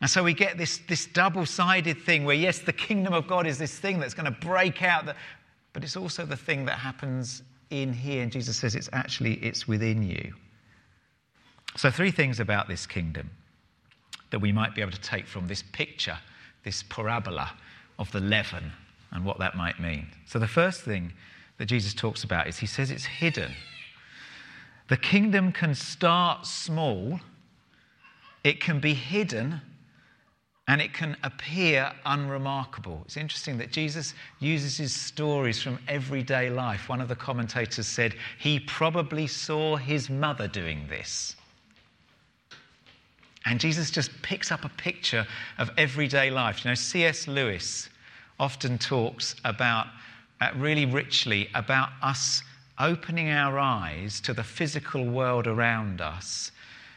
And 0.00 0.10
so 0.10 0.22
we 0.22 0.34
get 0.34 0.58
this, 0.58 0.78
this 0.88 1.06
double 1.06 1.46
sided 1.46 2.00
thing 2.02 2.24
where, 2.24 2.36
yes, 2.36 2.58
the 2.58 2.72
kingdom 2.72 3.14
of 3.14 3.26
God 3.26 3.46
is 3.46 3.58
this 3.58 3.78
thing 3.78 3.98
that's 3.98 4.14
going 4.14 4.30
to 4.32 4.46
break 4.46 4.82
out, 4.82 5.06
but 5.72 5.84
it's 5.84 5.96
also 5.96 6.26
the 6.26 6.36
thing 6.36 6.66
that 6.66 6.78
happens 6.78 7.42
in 7.70 7.92
here. 7.92 8.22
And 8.22 8.30
Jesus 8.30 8.56
says 8.56 8.74
it's 8.74 8.90
actually 8.92 9.34
it's 9.34 9.66
within 9.66 10.02
you. 10.02 10.34
So, 11.76 11.90
three 11.90 12.10
things 12.10 12.40
about 12.40 12.68
this 12.68 12.86
kingdom 12.86 13.30
that 14.30 14.38
we 14.40 14.52
might 14.52 14.74
be 14.74 14.80
able 14.80 14.92
to 14.92 15.00
take 15.00 15.26
from 15.26 15.46
this 15.46 15.62
picture, 15.72 16.18
this 16.64 16.82
parabola 16.82 17.52
of 17.98 18.10
the 18.12 18.20
leaven 18.20 18.72
and 19.12 19.24
what 19.24 19.38
that 19.38 19.56
might 19.56 19.78
mean. 19.80 20.08
So, 20.26 20.38
the 20.38 20.48
first 20.48 20.82
thing 20.82 21.12
that 21.58 21.66
Jesus 21.66 21.94
talks 21.94 22.24
about 22.24 22.46
is 22.46 22.58
he 22.58 22.66
says 22.66 22.90
it's 22.90 23.04
hidden. 23.04 23.52
The 24.88 24.96
kingdom 24.96 25.52
can 25.52 25.74
start 25.74 26.46
small, 26.46 27.20
it 28.44 28.60
can 28.60 28.78
be 28.78 28.94
hidden, 28.94 29.60
and 30.68 30.80
it 30.80 30.92
can 30.92 31.16
appear 31.22 31.92
unremarkable. 32.04 33.02
It's 33.04 33.16
interesting 33.16 33.56
that 33.58 33.70
Jesus 33.70 34.14
uses 34.40 34.76
his 34.76 34.94
stories 34.94 35.62
from 35.62 35.78
everyday 35.86 36.50
life. 36.50 36.88
One 36.88 37.00
of 37.00 37.08
the 37.08 37.14
commentators 37.16 37.86
said 37.86 38.14
he 38.38 38.58
probably 38.60 39.28
saw 39.28 39.76
his 39.76 40.10
mother 40.10 40.48
doing 40.48 40.86
this. 40.88 41.36
And 43.44 43.60
Jesus 43.60 43.92
just 43.92 44.10
picks 44.22 44.50
up 44.50 44.64
a 44.64 44.68
picture 44.70 45.24
of 45.58 45.70
everyday 45.76 46.30
life. 46.30 46.64
You 46.64 46.72
know, 46.72 46.74
C.S. 46.74 47.28
Lewis 47.28 47.88
often 48.40 48.76
talks 48.76 49.36
about 49.44 49.86
uh, 50.40 50.50
really 50.56 50.86
richly 50.86 51.48
about 51.54 51.90
us 52.02 52.42
opening 52.78 53.30
our 53.30 53.58
eyes 53.58 54.20
to 54.20 54.34
the 54.34 54.44
physical 54.44 55.04
world 55.04 55.46
around 55.46 56.00
us 56.00 56.52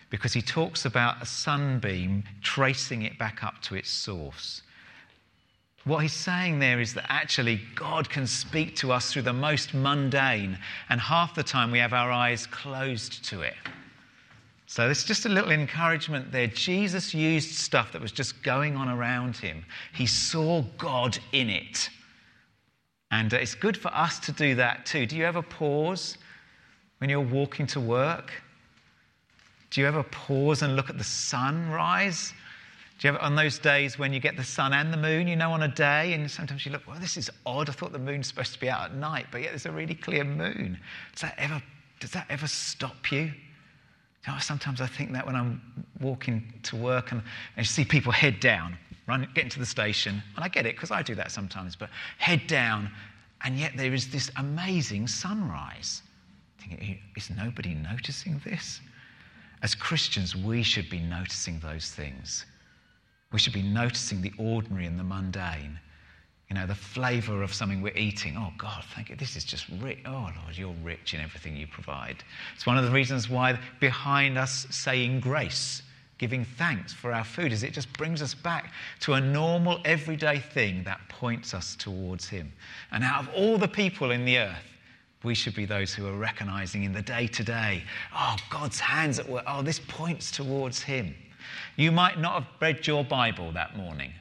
because 0.09 0.33
he 0.33 0.41
talks 0.41 0.85
about 0.85 1.21
a 1.21 1.25
sunbeam 1.25 2.23
tracing 2.41 3.03
it 3.03 3.17
back 3.17 3.43
up 3.43 3.61
to 3.61 3.75
its 3.75 3.89
source. 3.89 4.61
What 5.85 5.99
he's 5.99 6.13
saying 6.13 6.59
there 6.59 6.81
is 6.81 6.93
that 6.95 7.05
actually 7.09 7.61
God 7.75 8.09
can 8.09 8.27
speak 8.27 8.75
to 8.77 8.91
us 8.91 9.11
through 9.13 9.21
the 9.21 9.33
most 9.33 9.73
mundane, 9.73 10.57
and 10.89 10.99
half 10.99 11.35
the 11.35 11.43
time 11.43 11.71
we 11.71 11.79
have 11.79 11.93
our 11.93 12.11
eyes 12.11 12.45
closed 12.45 13.23
to 13.25 13.41
it. 13.41 13.55
So, 14.67 14.87
it's 14.87 15.03
just 15.03 15.25
a 15.25 15.29
little 15.29 15.51
encouragement 15.51 16.31
there. 16.31 16.45
Jesus 16.45 17.13
used 17.13 17.55
stuff 17.55 17.91
that 17.91 18.01
was 18.01 18.11
just 18.11 18.43
going 18.43 18.75
on 18.75 18.87
around 18.87 19.35
him, 19.35 19.65
he 19.93 20.05
saw 20.05 20.63
God 20.77 21.17
in 21.31 21.49
it. 21.49 21.89
And 23.11 23.33
uh, 23.33 23.37
it's 23.37 23.55
good 23.55 23.75
for 23.75 23.93
us 23.93 24.19
to 24.19 24.31
do 24.31 24.55
that 24.55 24.85
too. 24.85 25.05
Do 25.05 25.15
you 25.15 25.25
ever 25.25 25.41
pause 25.41 26.17
when 26.99 27.09
you're 27.09 27.19
walking 27.19 27.67
to 27.67 27.79
work? 27.79 28.31
Do 29.71 29.81
you 29.81 29.87
ever 29.87 30.03
pause 30.03 30.61
and 30.61 30.75
look 30.75 30.89
at 30.89 30.97
the 30.97 31.03
sunrise? 31.03 32.33
Do 32.99 33.07
you 33.07 33.13
ever, 33.13 33.21
on 33.23 33.35
those 33.35 33.59
days 33.59 33.97
when 33.97 34.13
you 34.13 34.19
get 34.19 34.35
the 34.35 34.43
sun 34.43 34.73
and 34.73 34.91
the 34.91 34.97
moon, 34.97 35.27
you 35.27 35.35
know, 35.35 35.51
on 35.51 35.63
a 35.63 35.67
day, 35.67 36.13
and 36.13 36.29
sometimes 36.29 36.65
you 36.65 36.71
look, 36.71 36.85
well, 36.87 36.99
this 36.99 37.17
is 37.17 37.29
odd. 37.45 37.69
I 37.69 37.71
thought 37.71 37.91
the 37.91 37.99
moon's 37.99 38.27
supposed 38.27 38.53
to 38.53 38.59
be 38.59 38.69
out 38.69 38.91
at 38.91 38.95
night, 38.95 39.27
but 39.31 39.41
yet 39.41 39.51
there's 39.51 39.65
a 39.65 39.71
really 39.71 39.95
clear 39.95 40.23
moon. 40.23 40.77
Does 41.13 41.21
that 41.21 41.35
ever, 41.37 41.61
does 41.99 42.11
that 42.11 42.25
ever 42.29 42.47
stop 42.47 43.11
you? 43.11 43.31
you 44.25 44.33
know, 44.33 44.39
sometimes 44.39 44.81
I 44.81 44.87
think 44.87 45.13
that 45.13 45.25
when 45.25 45.35
I'm 45.35 45.61
walking 45.99 46.53
to 46.63 46.75
work 46.75 47.11
and, 47.11 47.21
and 47.57 47.65
see 47.65 47.85
people 47.85 48.11
head 48.11 48.39
down, 48.39 48.77
run, 49.09 49.27
get 49.33 49.43
into 49.43 49.59
the 49.59 49.65
station, 49.65 50.23
and 50.35 50.45
I 50.45 50.47
get 50.47 50.65
it 50.65 50.75
because 50.75 50.91
I 50.91 51.01
do 51.01 51.15
that 51.15 51.31
sometimes, 51.31 51.75
but 51.75 51.89
head 52.19 52.47
down, 52.47 52.89
and 53.43 53.57
yet 53.57 53.73
there 53.75 53.93
is 53.93 54.09
this 54.09 54.31
amazing 54.37 55.07
sunrise. 55.07 56.03
Thinking, 56.59 56.99
is 57.17 57.29
nobody 57.31 57.73
noticing 57.73 58.39
this? 58.45 58.79
As 59.61 59.75
Christians, 59.75 60.35
we 60.35 60.63
should 60.63 60.89
be 60.89 60.99
noticing 60.99 61.59
those 61.59 61.89
things. 61.91 62.45
We 63.31 63.39
should 63.39 63.53
be 63.53 63.61
noticing 63.61 64.21
the 64.21 64.33
ordinary 64.37 64.85
and 64.85 64.99
the 64.99 65.03
mundane. 65.03 65.79
You 66.49 66.55
know, 66.55 66.65
the 66.65 66.75
flavor 66.75 67.43
of 67.43 67.53
something 67.53 67.81
we're 67.81 67.95
eating. 67.95 68.35
Oh, 68.37 68.51
God, 68.57 68.83
thank 68.95 69.09
you. 69.09 69.15
This 69.15 69.35
is 69.35 69.43
just 69.43 69.67
rich. 69.81 69.99
Oh, 70.05 70.31
Lord, 70.43 70.57
you're 70.57 70.73
rich 70.83 71.13
in 71.13 71.19
everything 71.19 71.55
you 71.55 71.67
provide. 71.67 72.23
It's 72.55 72.65
one 72.65 72.77
of 72.77 72.85
the 72.85 72.91
reasons 72.91 73.29
why 73.29 73.59
behind 73.79 74.37
us 74.37 74.65
saying 74.71 75.19
grace 75.19 75.83
giving 76.19 76.43
thanks 76.43 76.93
for 76.93 77.11
our 77.11 77.23
food 77.23 77.51
is 77.51 77.63
it 77.63 77.73
just 77.73 77.91
brings 77.93 78.21
us 78.21 78.35
back 78.35 78.73
to 78.99 79.13
a 79.13 79.21
normal, 79.21 79.79
everyday 79.85 80.37
thing 80.37 80.83
that 80.83 80.99
points 81.07 81.53
us 81.53 81.75
towards 81.75 82.27
Him. 82.27 82.51
And 82.91 83.03
out 83.03 83.21
of 83.21 83.33
all 83.33 83.57
the 83.57 83.67
people 83.67 84.11
in 84.11 84.25
the 84.25 84.37
earth, 84.37 84.75
we 85.23 85.33
should 85.33 85.55
be 85.55 85.65
those 85.65 85.93
who 85.93 86.07
are 86.07 86.17
recognizing 86.17 86.83
in 86.83 86.93
the 86.93 87.01
day 87.01 87.27
to 87.27 87.43
day, 87.43 87.83
oh, 88.15 88.35
God's 88.49 88.79
hands 88.79 89.17
at 89.17 89.27
work. 89.27 89.43
Oh, 89.47 89.61
this 89.61 89.79
points 89.79 90.29
towards 90.29 90.81
Him. 90.81 91.15
You 91.77 91.91
might 91.91 92.19
not 92.19 92.43
have 92.43 92.47
read 92.61 92.85
your 92.85 93.03
Bible 93.03 93.51
that 93.53 93.75
morning, 93.75 94.11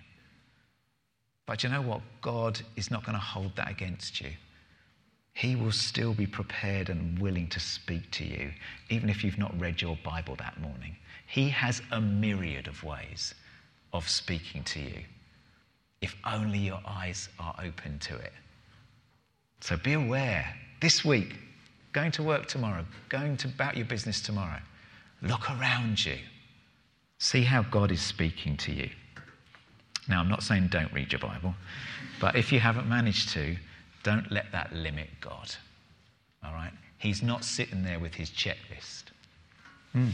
but 1.47 1.63
you 1.63 1.69
know 1.69 1.83
what? 1.83 2.01
God 2.23 2.61
is 2.77 2.91
not 2.91 3.05
going 3.05 3.15
to 3.15 3.21
hold 3.21 3.55
that 3.57 3.71
against 3.71 4.21
you. 4.21 4.31
He 5.39 5.55
will 5.55 5.71
still 5.71 6.15
be 6.15 6.27
prepared 6.27 6.91
and 6.91 7.17
willing 7.21 7.47
to 7.51 7.61
speak 7.61 8.11
to 8.11 8.25
you, 8.25 8.51
even 8.91 9.09
if 9.09 9.23
you've 9.23 9.39
not 9.39 9.57
read 9.61 9.81
your 9.81 9.97
Bible 10.03 10.35
that 10.35 10.61
morning. 10.61 10.97
He 11.29 11.49
has 11.51 11.81
a 11.93 12.01
myriad 12.01 12.67
of 12.67 12.83
ways 12.83 13.37
of 13.93 14.09
speaking 14.09 14.65
to 14.65 14.81
you 14.81 15.05
if 16.01 16.17
only 16.25 16.59
your 16.59 16.81
eyes 16.85 17.29
are 17.39 17.55
open 17.63 18.01
to 18.01 18.17
it. 18.17 18.33
So 19.61 19.77
be 19.77 19.93
aware 19.93 20.57
this 20.81 21.05
week, 21.05 21.37
going 21.93 22.11
to 22.13 22.25
work 22.25 22.47
tomorrow, 22.47 22.85
going 23.09 23.37
to 23.37 23.47
about 23.47 23.77
your 23.77 23.87
business 23.87 24.21
tomorrow. 24.21 24.59
Look 25.23 25.49
around 25.53 26.05
you. 26.05 26.17
See 27.19 27.45
how 27.45 27.63
God 27.63 27.93
is 27.93 28.03
speaking 28.03 28.57
to 28.57 28.73
you. 28.73 28.91
Now, 30.09 30.19
I'm 30.19 30.29
not 30.29 30.43
saying 30.43 30.67
don't 30.67 30.93
read 30.93 31.13
your 31.13 31.21
Bible, 31.21 31.55
but 32.21 32.35
if 32.35 32.51
you 32.51 32.59
haven't 32.59 32.89
managed 32.89 33.29
to, 33.31 33.57
don't 34.09 34.33
let 34.33 34.51
that 34.53 34.73
limit 34.73 35.11
God. 35.21 35.55
All 36.43 36.55
right? 36.55 36.73
He's 36.97 37.23
not 37.23 37.45
sitting 37.45 37.83
there 37.83 37.99
with 37.99 38.15
his 38.15 38.31
checklist. 38.31 39.05
Hmm, 39.93 40.09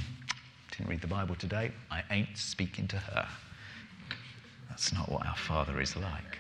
didn't 0.73 0.91
read 0.91 1.01
the 1.01 1.07
Bible 1.07 1.37
today. 1.37 1.71
I 1.93 2.03
ain't 2.11 2.37
speaking 2.37 2.89
to 2.89 2.97
her. 2.97 3.29
That's 4.69 4.93
not 4.93 5.09
what 5.13 5.25
our 5.25 5.37
Father 5.37 5.81
is 5.81 5.95
like. 5.95 6.39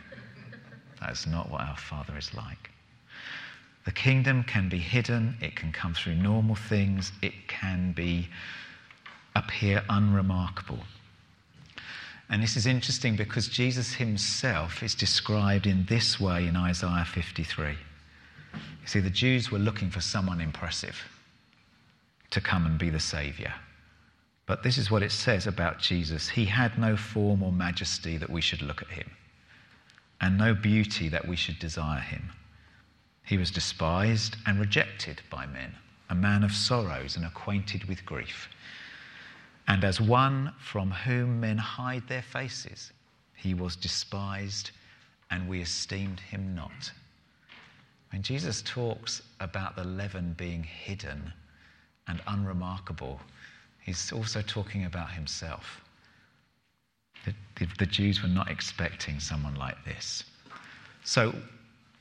That's 1.01 1.29
not 1.29 1.49
what 1.49 1.61
our 1.61 1.77
Father 1.77 2.19
is 2.19 2.35
like. 2.35 2.71
The 3.85 3.93
kingdom 3.93 4.43
can 4.43 4.69
be 4.69 4.79
hidden, 4.79 5.37
it 5.41 5.55
can 5.55 5.71
come 5.71 5.95
through 5.95 6.17
normal 6.17 6.57
things, 6.57 7.13
it 7.23 7.47
can 7.47 7.93
be 7.93 8.29
appear 9.37 9.85
unremarkable. 9.89 10.81
And 12.31 12.43
this 12.43 12.57
is 12.57 12.67
interesting 12.67 13.17
because 13.17 13.49
Jesus 13.49 13.95
himself 13.95 14.83
is 14.83 14.95
described 14.95 15.67
in 15.67 15.85
this 15.87 16.19
way 16.19 16.47
in 16.47 16.57
Isaiah 16.57 17.05
53. 17.05 17.71
You 17.71 18.87
see, 18.87 19.01
the 19.01 19.11
Jews 19.11 19.51
were 19.51 19.59
looking 19.59 19.91
for 19.91 20.01
someone 20.01 20.41
impressive 20.41 20.97
to 22.31 22.41
come 22.41 22.67
and 22.67 22.79
be 22.79 22.91
the 22.91 23.01
Saviour. 23.01 23.53
But 24.47 24.63
this 24.63 24.77
is 24.77 24.91
what 24.91 25.03
it 25.03 25.13
says 25.13 25.47
about 25.47 25.79
Jesus 25.79 26.29
He 26.29 26.47
had 26.47 26.79
no 26.79 26.97
form 26.97 27.43
or 27.43 27.53
majesty 27.53 28.17
that 28.19 28.31
we 28.31 28.41
should 28.41 28.63
look 28.63 28.83
at 28.83 28.91
him, 28.91 29.11
and 30.21 30.37
no 30.37 30.55
beauty 30.55 31.09
that 31.09 31.27
we 31.27 31.37
should 31.37 31.59
desire 31.59 32.01
him. 32.01 32.31
He 33.25 33.39
was 33.39 33.51
despised 33.51 34.37
and 34.47 34.61
rejected 34.61 35.23
by 35.31 35.47
men, 35.47 35.75
a 36.11 36.15
man 36.15 36.45
of 36.45 36.53
sorrows 36.53 37.17
and 37.17 37.25
acquainted 37.25 37.85
with 37.85 38.05
grief. 38.05 38.49
And 39.67 39.85
as 39.85 40.01
one 40.01 40.53
from 40.59 40.91
whom 40.91 41.41
men 41.41 41.59
hide 41.59 42.07
their 42.09 42.23
faces, 42.23 42.93
he 43.35 43.55
was 43.55 43.77
despised 43.77 44.71
and 45.31 45.49
we 45.49 45.61
esteemed 45.61 46.21
him 46.21 46.55
not. 46.55 46.93
When 48.13 48.23
Jesus 48.23 48.63
talks 48.63 49.23
about 49.41 49.75
the 49.75 49.85
leaven 49.85 50.35
being 50.39 50.63
hidden 50.63 51.33
and 52.07 52.21
unremarkable, 52.27 53.21
he's 53.81 54.13
also 54.13 54.43
talking 54.43 54.85
about 54.85 55.11
himself. 55.11 55.81
The, 57.25 57.35
the, 57.57 57.67
the 57.79 57.87
Jews 57.87 58.23
were 58.23 58.29
not 58.29 58.51
expecting 58.51 59.19
someone 59.19 59.55
like 59.57 59.83
this. 59.85 60.25
So 61.05 61.35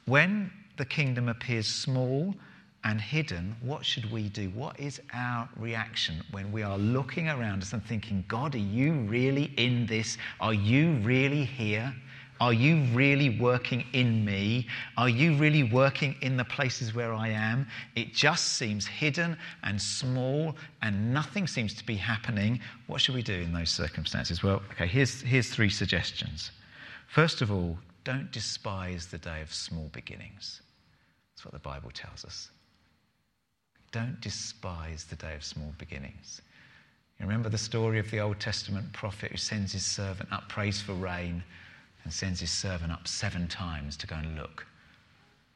when 0.06 0.52
the 0.78 0.86
kingdom 0.86 1.30
appears 1.30 1.68
small 1.68 2.36
and 2.84 3.00
hidden, 3.00 3.56
what 3.62 3.86
should 3.86 4.12
we 4.12 4.30
do? 4.30 4.50
What 4.50 4.80
is 4.80 5.02
our 5.14 5.48
reaction 5.58 6.22
when 6.32 6.52
we 6.52 6.64
are 6.64 6.78
looking 6.78 7.30
around 7.30 7.62
us 7.62 7.74
and 7.74 7.84
thinking, 7.86 8.26
God, 8.28 8.56
are 8.56 8.60
you 8.60 8.94
really 8.94 9.54
in 9.58 9.86
this? 9.86 10.18
Are 10.42 10.54
you 10.54 10.94
really 10.98 11.46
here? 11.46 11.94
Are 12.42 12.52
you 12.52 12.84
really 12.94 13.40
working 13.40 13.86
in 13.94 14.26
me? 14.26 14.68
Are 14.98 15.08
you 15.08 15.38
really 15.38 15.64
working 15.64 16.16
in 16.22 16.36
the 16.36 16.44
places 16.44 16.94
where 16.94 17.14
I 17.14 17.30
am? 17.30 17.68
It 17.96 18.14
just 18.14 18.54
seems 18.54 18.86
hidden 18.86 19.38
and 19.64 19.82
small 19.82 20.56
and 20.82 21.14
nothing 21.14 21.48
seems 21.48 21.74
to 21.76 21.86
be 21.86 21.96
happening. 21.96 22.60
What 22.88 23.00
should 23.00 23.16
we 23.16 23.24
do 23.24 23.34
in 23.34 23.54
those 23.54 23.70
circumstances? 23.70 24.44
Well, 24.44 24.62
okay, 24.72 24.88
here's, 24.88 25.22
here's 25.22 25.50
three 25.50 25.70
suggestions. 25.70 26.52
First 27.08 27.42
of 27.42 27.50
all, 27.50 27.78
don't 28.04 28.30
despise 28.32 29.08
the 29.08 29.20
day 29.20 29.42
of 29.42 29.54
small 29.54 29.90
beginnings. 29.94 30.62
That's 31.32 31.46
what 31.46 31.54
the 31.54 31.60
Bible 31.60 31.92
tells 31.94 32.26
us. 32.26 32.50
Don't 33.94 34.20
despise 34.22 35.06
the 35.06 35.16
day 35.16 35.36
of 35.36 35.44
small 35.44 35.72
beginnings. 35.78 36.42
You 37.20 37.28
remember 37.28 37.48
the 37.48 37.60
story 37.60 38.00
of 38.00 38.10
the 38.10 38.20
Old 38.20 38.40
Testament 38.40 38.92
prophet 38.92 39.32
who 39.32 39.38
sends 39.38 39.72
his 39.72 39.86
servant 39.86 40.34
up, 40.34 40.50
prays 40.50 40.82
for 40.82 40.94
rain, 40.94 41.44
and 42.04 42.12
sends 42.12 42.40
his 42.40 42.50
servant 42.50 42.92
up 42.92 43.08
seven 43.08 43.48
times 43.48 43.96
to 43.98 44.08
go 44.08 44.16
and 44.16 44.36
look. 44.36 44.66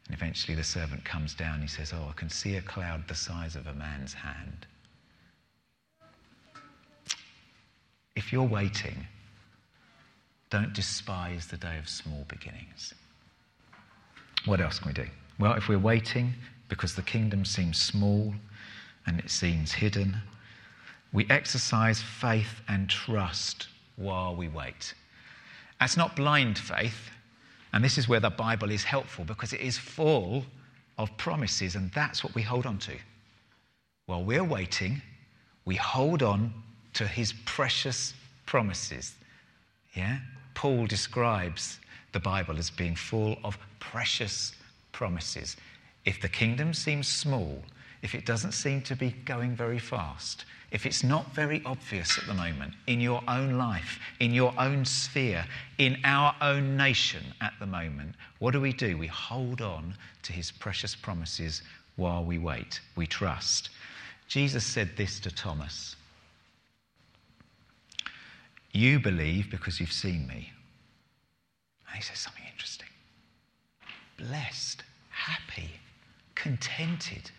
And 0.05 0.15
eventually 0.15 0.53
the 0.53 0.63
servant 0.63 1.03
comes 1.03 1.33
down. 1.33 1.61
He 1.61 1.67
says, 1.67 1.91
Oh, 1.93 2.07
I 2.09 2.13
can 2.13 2.29
see 2.29 2.57
a 2.57 2.61
cloud 2.61 3.07
the 3.07 3.15
size 3.15 3.55
of 3.55 3.65
a 3.65 3.73
man's 3.73 4.13
hand. 4.13 4.67
If 8.15 8.31
you're 8.31 8.43
waiting, 8.43 9.07
don't 10.51 10.73
despise 10.73 11.47
the 11.47 11.57
day 11.57 11.79
of 11.79 11.89
small 11.89 12.23
beginnings. 12.27 12.93
What 14.45 14.61
else 14.61 14.77
can 14.77 14.89
we 14.89 14.93
do? 14.93 15.09
Well, 15.39 15.53
if 15.53 15.67
we're 15.67 15.79
waiting 15.79 16.35
because 16.69 16.95
the 16.95 17.01
kingdom 17.01 17.45
seems 17.45 17.79
small 17.81 18.33
and 19.05 19.19
it 19.19 19.29
seems 19.29 19.71
hidden, 19.71 20.17
we 21.13 21.25
exercise 21.29 22.01
faith 22.01 22.61
and 22.67 22.89
trust 22.89 23.67
while 23.95 24.35
we 24.35 24.47
wait. 24.47 24.93
That's 25.79 25.97
not 25.97 26.15
blind 26.15 26.57
faith, 26.57 27.09
and 27.73 27.83
this 27.83 27.97
is 27.97 28.09
where 28.09 28.19
the 28.19 28.29
Bible 28.29 28.71
is 28.71 28.83
helpful 28.83 29.23
because 29.25 29.53
it 29.53 29.61
is 29.61 29.77
full 29.77 30.45
of 30.97 31.15
promises, 31.17 31.75
and 31.75 31.91
that's 31.91 32.23
what 32.23 32.33
we 32.35 32.41
hold 32.41 32.65
on 32.65 32.77
to. 32.79 32.93
While 34.07 34.23
we're 34.23 34.43
waiting, 34.43 35.01
we 35.65 35.75
hold 35.75 36.23
on 36.23 36.53
to 36.93 37.05
his 37.05 37.33
precious 37.45 38.13
promises. 38.45 39.15
Yeah? 39.93 40.19
Paul 40.55 40.87
describes 40.87 41.79
the 42.13 42.19
Bible 42.19 42.57
as 42.57 42.69
being 42.69 42.95
full 42.95 43.37
of 43.43 43.57
precious 43.79 44.53
promises. 44.91 45.57
If 46.07 46.21
the 46.21 46.29
kingdom 46.29 46.73
seems 46.73 47.05
small, 47.05 47.61
if 48.01 48.15
it 48.15 48.25
doesn't 48.25 48.53
seem 48.53 48.81
to 48.83 48.95
be 48.95 49.11
going 49.25 49.57
very 49.57 49.77
fast, 49.77 50.45
if 50.71 50.85
it's 50.85 51.03
not 51.03 51.35
very 51.35 51.61
obvious 51.65 52.17
at 52.17 52.25
the 52.27 52.33
moment 52.33 52.75
in 52.87 53.01
your 53.01 53.21
own 53.27 53.57
life, 53.57 53.99
in 54.21 54.33
your 54.33 54.53
own 54.57 54.85
sphere, 54.85 55.43
in 55.79 55.97
our 56.05 56.33
own 56.39 56.77
nation 56.77 57.25
at 57.41 57.51
the 57.59 57.65
moment, 57.65 58.15
what 58.39 58.51
do 58.51 58.61
we 58.61 58.71
do? 58.71 58.97
We 58.97 59.07
hold 59.07 59.61
on 59.61 59.95
to 60.23 60.31
his 60.31 60.49
precious 60.49 60.95
promises 60.95 61.61
while 61.97 62.23
we 62.23 62.37
wait. 62.37 62.79
We 62.95 63.05
trust. 63.05 63.69
Jesus 64.29 64.65
said 64.65 64.91
this 64.95 65.19
to 65.19 65.29
Thomas 65.29 65.97
You 68.71 69.01
believe 69.01 69.51
because 69.51 69.81
you've 69.81 69.91
seen 69.91 70.25
me. 70.25 70.53
And 71.89 71.97
he 71.97 72.01
says 72.01 72.19
something 72.19 72.45
interesting. 72.49 72.87
Blessed 74.17 74.83
happy, 75.09 75.71
contented 76.41 77.31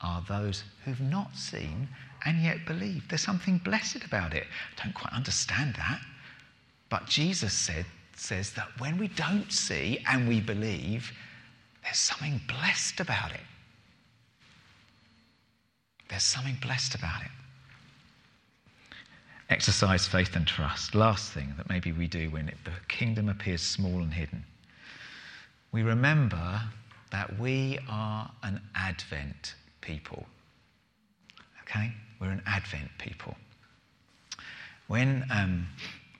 are 0.00 0.22
those 0.28 0.64
who've 0.84 1.00
not 1.00 1.36
seen 1.36 1.88
and 2.24 2.42
yet 2.42 2.66
believe. 2.66 3.08
There's 3.08 3.22
something 3.22 3.58
blessed 3.58 4.04
about 4.04 4.34
it. 4.34 4.44
I 4.76 4.84
don't 4.84 4.94
quite 4.94 5.12
understand 5.12 5.74
that. 5.76 6.00
But 6.90 7.06
Jesus 7.06 7.52
said, 7.52 7.86
says 8.16 8.52
that 8.54 8.68
when 8.78 8.98
we 8.98 9.08
don't 9.08 9.50
see 9.52 10.04
and 10.08 10.28
we 10.28 10.40
believe, 10.40 11.12
there's 11.82 11.98
something 11.98 12.40
blessed 12.48 13.00
about 13.00 13.32
it. 13.32 13.40
There's 16.08 16.22
something 16.24 16.56
blessed 16.60 16.94
about 16.94 17.22
it. 17.22 17.30
Exercise 19.48 20.06
faith 20.06 20.34
and 20.36 20.46
trust. 20.46 20.94
Last 20.94 21.32
thing 21.32 21.54
that 21.56 21.68
maybe 21.68 21.92
we 21.92 22.06
do 22.06 22.30
when 22.30 22.48
it, 22.48 22.56
the 22.64 22.72
kingdom 22.88 23.28
appears 23.28 23.62
small 23.62 24.00
and 24.00 24.12
hidden. 24.12 24.44
We 25.72 25.82
remember 25.82 26.62
that 27.12 27.38
we 27.38 27.78
are 27.88 28.30
an 28.42 28.60
Advent 28.74 29.54
people. 29.82 30.26
Okay? 31.62 31.92
We're 32.20 32.30
an 32.30 32.42
Advent 32.46 32.90
people. 32.98 33.36
When, 34.88 35.24
um, 35.30 35.68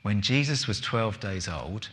when 0.03 0.21
Jesus 0.21 0.67
was 0.67 0.79
12 0.79 1.19
days 1.19 1.47
old, 1.47 1.89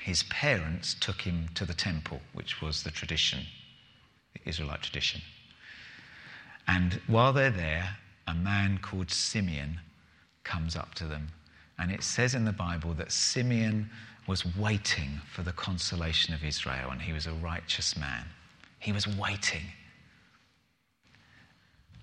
his 0.00 0.22
parents 0.24 0.96
took 0.98 1.20
him 1.20 1.48
to 1.54 1.64
the 1.64 1.74
temple, 1.74 2.20
which 2.32 2.60
was 2.62 2.82
the 2.82 2.90
tradition, 2.90 3.40
the 4.34 4.48
Israelite 4.48 4.82
tradition. 4.82 5.20
And 6.66 7.00
while 7.06 7.32
they're 7.32 7.50
there, 7.50 7.96
a 8.26 8.34
man 8.34 8.78
called 8.78 9.10
Simeon 9.10 9.80
comes 10.44 10.74
up 10.74 10.94
to 10.94 11.04
them. 11.04 11.28
And 11.78 11.90
it 11.90 12.02
says 12.02 12.34
in 12.34 12.44
the 12.44 12.52
Bible 12.52 12.94
that 12.94 13.12
Simeon 13.12 13.90
was 14.30 14.46
waiting 14.56 15.20
for 15.34 15.42
the 15.42 15.50
consolation 15.50 16.32
of 16.32 16.44
Israel, 16.44 16.90
and 16.92 17.02
he 17.02 17.12
was 17.12 17.26
a 17.26 17.32
righteous 17.32 17.96
man. 17.96 18.24
He 18.78 18.92
was 18.92 19.08
waiting. 19.08 19.64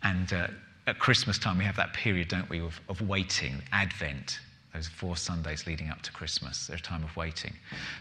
And 0.04 0.34
uh, 0.34 0.48
at 0.88 1.00
Christmas 1.00 1.40
time, 1.40 1.58
we 1.58 1.64
have 1.64 1.78
that 1.78 1.94
period, 1.94 2.28
don't 2.28 2.50
we, 2.50 2.60
of, 2.60 2.82
of 2.90 3.02
waiting, 3.02 3.64
Advent, 3.72 4.40
those 4.74 4.90
four 4.90 5.16
Sundays 5.16 5.66
leading 5.66 5.90
up 5.90 6.02
to 6.02 6.12
Christmas. 6.12 6.68
They're 6.68 6.76
a 6.76 6.82
time 6.82 7.02
of 7.02 7.16
waiting. 7.16 7.54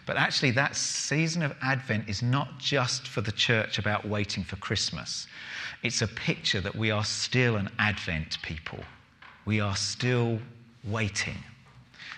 But 0.07 0.17
actually, 0.17 0.51
that 0.51 0.75
season 0.75 1.43
of 1.43 1.55
Advent 1.63 2.09
is 2.09 2.21
not 2.21 2.59
just 2.59 3.07
for 3.07 3.21
the 3.21 3.31
church 3.31 3.79
about 3.79 4.09
waiting 4.09 4.43
for 4.43 4.57
Christmas, 4.57 5.29
it's 5.85 6.03
a 6.03 6.09
picture 6.09 6.61
that 6.63 6.75
we 6.75 6.91
are 6.91 7.05
still 7.05 7.55
an 7.55 7.71
Advent 7.79 8.43
people. 8.43 8.81
We 9.45 9.61
are 9.61 9.77
still 9.77 10.41
waiting. 10.83 11.39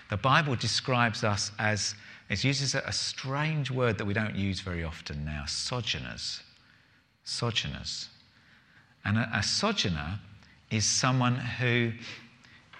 The 0.09 0.17
Bible 0.17 0.55
describes 0.55 1.23
us 1.23 1.51
as, 1.59 1.95
it 2.29 2.43
uses 2.43 2.75
a 2.75 2.91
strange 2.91 3.71
word 3.71 3.97
that 3.97 4.05
we 4.05 4.13
don't 4.13 4.35
use 4.35 4.59
very 4.59 4.83
often 4.83 5.25
now 5.25 5.45
sojourners. 5.47 6.41
Sojourners. 7.23 8.09
And 9.05 9.17
a, 9.17 9.29
a 9.33 9.43
sojourner 9.43 10.19
is 10.71 10.85
someone 10.85 11.35
who 11.35 11.91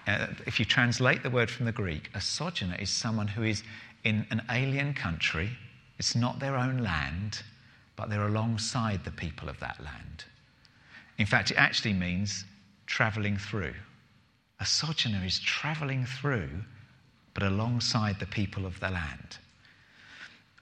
uh, 0.10 0.26
if 0.48 0.58
you 0.58 0.66
translate 0.66 1.22
the 1.22 1.30
word 1.30 1.52
from 1.52 1.68
the 1.68 1.72
Greek, 1.72 2.10
a 2.16 2.22
sojourner 2.22 2.76
is 2.80 2.90
someone 2.90 3.28
who 3.28 3.44
is 3.44 3.62
in 4.04 4.26
an 4.32 4.42
alien 4.50 4.92
country. 4.94 5.52
It's 6.00 6.16
not 6.16 6.40
their 6.40 6.56
own 6.56 6.80
land, 6.80 7.44
but 7.96 8.10
they're 8.10 8.26
alongside 8.26 9.04
the 9.04 9.12
people 9.12 9.50
of 9.50 9.60
that 9.60 9.80
land. 9.84 10.26
In 11.20 11.28
fact, 11.28 11.52
it 11.52 11.58
actually 11.58 11.94
means 11.94 12.46
traveling 12.88 13.38
through. 13.38 13.76
A 14.60 14.66
sojourner 14.66 15.24
is 15.24 15.40
traveling 15.40 16.06
through, 16.06 16.50
but 17.34 17.44
alongside 17.44 18.20
the 18.20 18.26
people 18.26 18.66
of 18.66 18.80
the 18.80 18.90
land. 18.90 19.38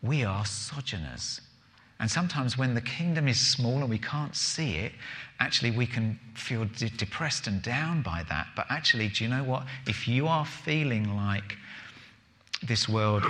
We 0.01 0.23
are 0.23 0.45
sojourners. 0.45 1.41
And 1.99 2.10
sometimes 2.10 2.58
when 2.58 2.75
the 2.75 2.82
kingdom 2.82 3.27
is 3.27 3.39
small 3.39 3.80
and 3.80 3.89
we 3.89 3.97
can't 3.97 4.36
see 4.36 4.75
it, 4.75 4.91
actually 5.39 5.71
we 5.71 5.88
can 5.88 6.19
feel 6.36 6.65
de- 6.65 6.89
depressed 6.89 7.47
and 7.47 7.62
down 7.62 8.03
by 8.03 8.23
that. 8.30 8.47
But 8.56 8.67
actually, 8.69 9.10
do 9.10 9.23
you 9.23 9.30
know 9.30 9.43
what? 9.43 9.63
If 9.88 10.08
you 10.08 10.27
are 10.27 10.45
feeling 10.45 11.15
like 11.15 11.58
this 12.62 12.88
world 12.88 13.25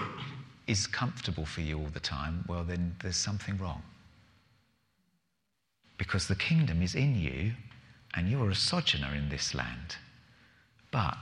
is 0.68 0.86
comfortable 0.86 1.46
for 1.46 1.62
you 1.62 1.80
all 1.80 1.90
the 1.94 2.02
time, 2.02 2.44
well, 2.50 2.66
then 2.66 2.96
there's 3.02 3.16
something 3.16 3.58
wrong. 3.58 3.82
Because 5.98 6.28
the 6.28 6.36
kingdom 6.36 6.82
is 6.82 6.94
in 6.94 7.16
you 7.16 7.54
and 8.16 8.30
you're 8.30 8.50
a 8.50 8.56
sojourner 8.56 9.16
in 9.16 9.30
this 9.30 9.56
land. 9.56 9.96
But 10.92 11.18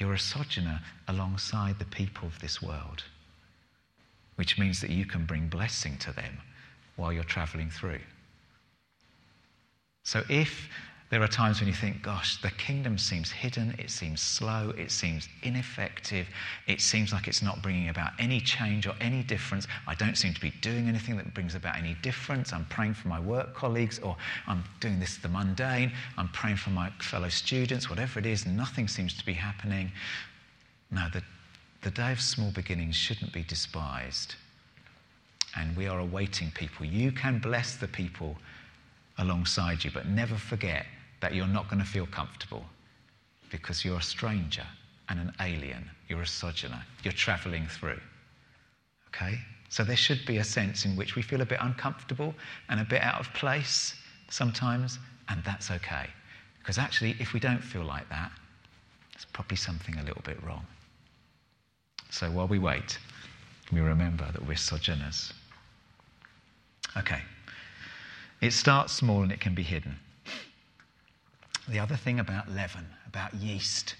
you're 0.00 0.14
a 0.14 0.18
sojourner 0.18 0.80
alongside 1.06 1.78
the 1.78 1.84
people 1.84 2.26
of 2.26 2.40
this 2.40 2.62
world, 2.62 3.04
which 4.36 4.58
means 4.58 4.80
that 4.80 4.90
you 4.90 5.04
can 5.04 5.26
bring 5.26 5.46
blessing 5.46 5.98
to 5.98 6.12
them 6.12 6.38
while 6.96 7.12
you're 7.12 7.22
traveling 7.22 7.70
through. 7.70 8.00
So 10.02 10.24
if 10.30 10.68
there 11.10 11.20
are 11.24 11.28
times 11.28 11.58
when 11.58 11.66
you 11.66 11.74
think, 11.74 12.02
gosh, 12.02 12.40
the 12.40 12.52
kingdom 12.52 12.96
seems 12.96 13.32
hidden, 13.32 13.74
it 13.80 13.90
seems 13.90 14.20
slow, 14.20 14.72
it 14.78 14.92
seems 14.92 15.28
ineffective, 15.42 16.28
it 16.68 16.80
seems 16.80 17.12
like 17.12 17.26
it's 17.26 17.42
not 17.42 17.60
bringing 17.62 17.88
about 17.88 18.12
any 18.20 18.40
change 18.40 18.86
or 18.86 18.94
any 19.00 19.24
difference. 19.24 19.66
I 19.88 19.96
don't 19.96 20.16
seem 20.16 20.32
to 20.34 20.40
be 20.40 20.50
doing 20.62 20.86
anything 20.88 21.16
that 21.16 21.34
brings 21.34 21.56
about 21.56 21.76
any 21.76 21.96
difference. 22.00 22.52
I'm 22.52 22.64
praying 22.66 22.94
for 22.94 23.08
my 23.08 23.18
work 23.18 23.54
colleagues, 23.54 23.98
or 23.98 24.16
I'm 24.46 24.62
doing 24.78 25.00
this 25.00 25.16
the 25.16 25.28
mundane, 25.28 25.90
I'm 26.16 26.28
praying 26.28 26.58
for 26.58 26.70
my 26.70 26.90
fellow 27.00 27.28
students, 27.28 27.90
whatever 27.90 28.20
it 28.20 28.26
is, 28.26 28.46
nothing 28.46 28.86
seems 28.86 29.12
to 29.18 29.26
be 29.26 29.32
happening. 29.32 29.90
No, 30.92 31.08
the, 31.12 31.24
the 31.82 31.90
day 31.90 32.12
of 32.12 32.20
small 32.20 32.52
beginnings 32.52 32.94
shouldn't 32.94 33.32
be 33.32 33.42
despised. 33.42 34.36
And 35.56 35.76
we 35.76 35.88
are 35.88 35.98
awaiting 35.98 36.52
people. 36.52 36.86
You 36.86 37.10
can 37.10 37.40
bless 37.40 37.74
the 37.74 37.88
people 37.88 38.36
alongside 39.18 39.82
you, 39.82 39.90
but 39.90 40.06
never 40.06 40.36
forget 40.36 40.86
that 41.20 41.34
you're 41.34 41.46
not 41.46 41.68
going 41.68 41.80
to 41.80 41.88
feel 41.88 42.06
comfortable 42.06 42.64
because 43.50 43.84
you're 43.84 43.98
a 43.98 44.02
stranger 44.02 44.66
and 45.08 45.18
an 45.18 45.32
alien. 45.40 45.90
You're 46.08 46.22
a 46.22 46.26
sojourner. 46.26 46.82
You're 47.02 47.12
traveling 47.12 47.66
through. 47.66 48.00
Okay? 49.08 49.38
So 49.68 49.84
there 49.84 49.96
should 49.96 50.24
be 50.26 50.38
a 50.38 50.44
sense 50.44 50.84
in 50.84 50.96
which 50.96 51.14
we 51.14 51.22
feel 51.22 51.40
a 51.40 51.46
bit 51.46 51.58
uncomfortable 51.60 52.34
and 52.68 52.80
a 52.80 52.84
bit 52.84 53.02
out 53.02 53.20
of 53.20 53.32
place 53.34 53.94
sometimes, 54.28 54.98
and 55.28 55.42
that's 55.44 55.70
okay. 55.70 56.06
Because 56.58 56.78
actually, 56.78 57.16
if 57.18 57.32
we 57.32 57.40
don't 57.40 57.62
feel 57.62 57.84
like 57.84 58.08
that, 58.08 58.30
there's 59.12 59.26
probably 59.32 59.56
something 59.56 59.96
a 59.98 60.02
little 60.02 60.22
bit 60.24 60.42
wrong. 60.42 60.66
So 62.10 62.30
while 62.30 62.48
we 62.48 62.58
wait, 62.58 62.98
we 63.72 63.80
remember 63.80 64.28
that 64.32 64.44
we're 64.46 64.56
sojourners. 64.56 65.32
Okay. 66.96 67.22
It 68.40 68.52
starts 68.52 68.92
small 68.92 69.22
and 69.22 69.30
it 69.30 69.40
can 69.40 69.54
be 69.54 69.62
hidden. 69.62 69.96
The 71.70 71.78
other 71.78 71.96
thing 71.96 72.18
about 72.18 72.50
leaven, 72.50 72.84
about 73.06 73.32
yeast, 73.34 73.94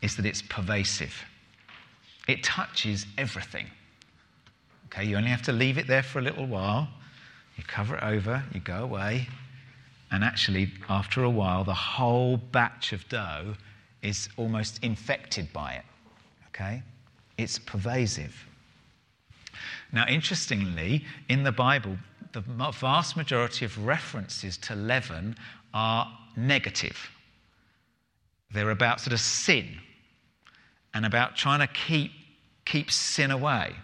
is 0.00 0.14
that 0.16 0.24
it's 0.24 0.42
pervasive. 0.42 1.12
It 2.28 2.44
touches 2.44 3.04
everything. 3.18 3.66
Okay, 4.86 5.04
you 5.04 5.16
only 5.16 5.30
have 5.30 5.42
to 5.42 5.52
leave 5.52 5.76
it 5.76 5.88
there 5.88 6.04
for 6.04 6.20
a 6.20 6.22
little 6.22 6.46
while. 6.46 6.88
You 7.56 7.64
cover 7.64 7.96
it 7.96 8.04
over, 8.04 8.44
you 8.54 8.60
go 8.60 8.84
away, 8.84 9.28
and 10.12 10.22
actually, 10.22 10.72
after 10.88 11.24
a 11.24 11.30
while, 11.30 11.64
the 11.64 11.74
whole 11.74 12.36
batch 12.36 12.92
of 12.92 13.08
dough 13.08 13.54
is 14.02 14.28
almost 14.36 14.82
infected 14.84 15.52
by 15.52 15.74
it. 15.74 15.84
Okay? 16.48 16.82
It's 17.38 17.58
pervasive. 17.58 18.46
Now, 19.92 20.06
interestingly, 20.06 21.04
in 21.28 21.42
the 21.42 21.52
Bible, 21.52 21.96
the 22.32 22.40
vast 22.40 23.16
majority 23.16 23.64
of 23.64 23.84
references 23.84 24.56
to 24.58 24.76
leaven 24.76 25.36
are 25.74 26.08
negative. 26.36 27.10
They're 28.52 28.70
about 28.70 29.00
sort 29.00 29.12
of 29.12 29.20
sin 29.20 29.78
and 30.94 31.06
about 31.06 31.36
trying 31.36 31.60
to 31.60 31.66
keep, 31.66 32.12
keep 32.64 32.90
sin 32.90 33.30
away. 33.30 33.74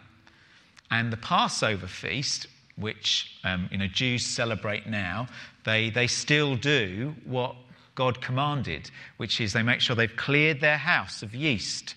And 0.91 1.13
the 1.13 1.17
Passover 1.17 1.87
feast, 1.87 2.47
which 2.77 3.39
um, 3.45 3.69
you 3.71 3.79
know, 3.79 3.87
Jews 3.87 4.25
celebrate 4.25 4.87
now, 4.87 5.29
they, 5.65 5.91
they 5.91 6.07
still 6.07 6.57
do 6.57 7.15
what 7.25 7.55
God 7.95 8.21
commanded, 8.21 8.91
which 9.17 9.41
is 9.41 9.53
they 9.53 9.63
make 9.63 9.81
sure 9.81 9.97
they've 9.97 10.17
cleared 10.17 10.61
their 10.61 10.77
house 10.77 11.23
of 11.23 11.35
yeast 11.35 11.95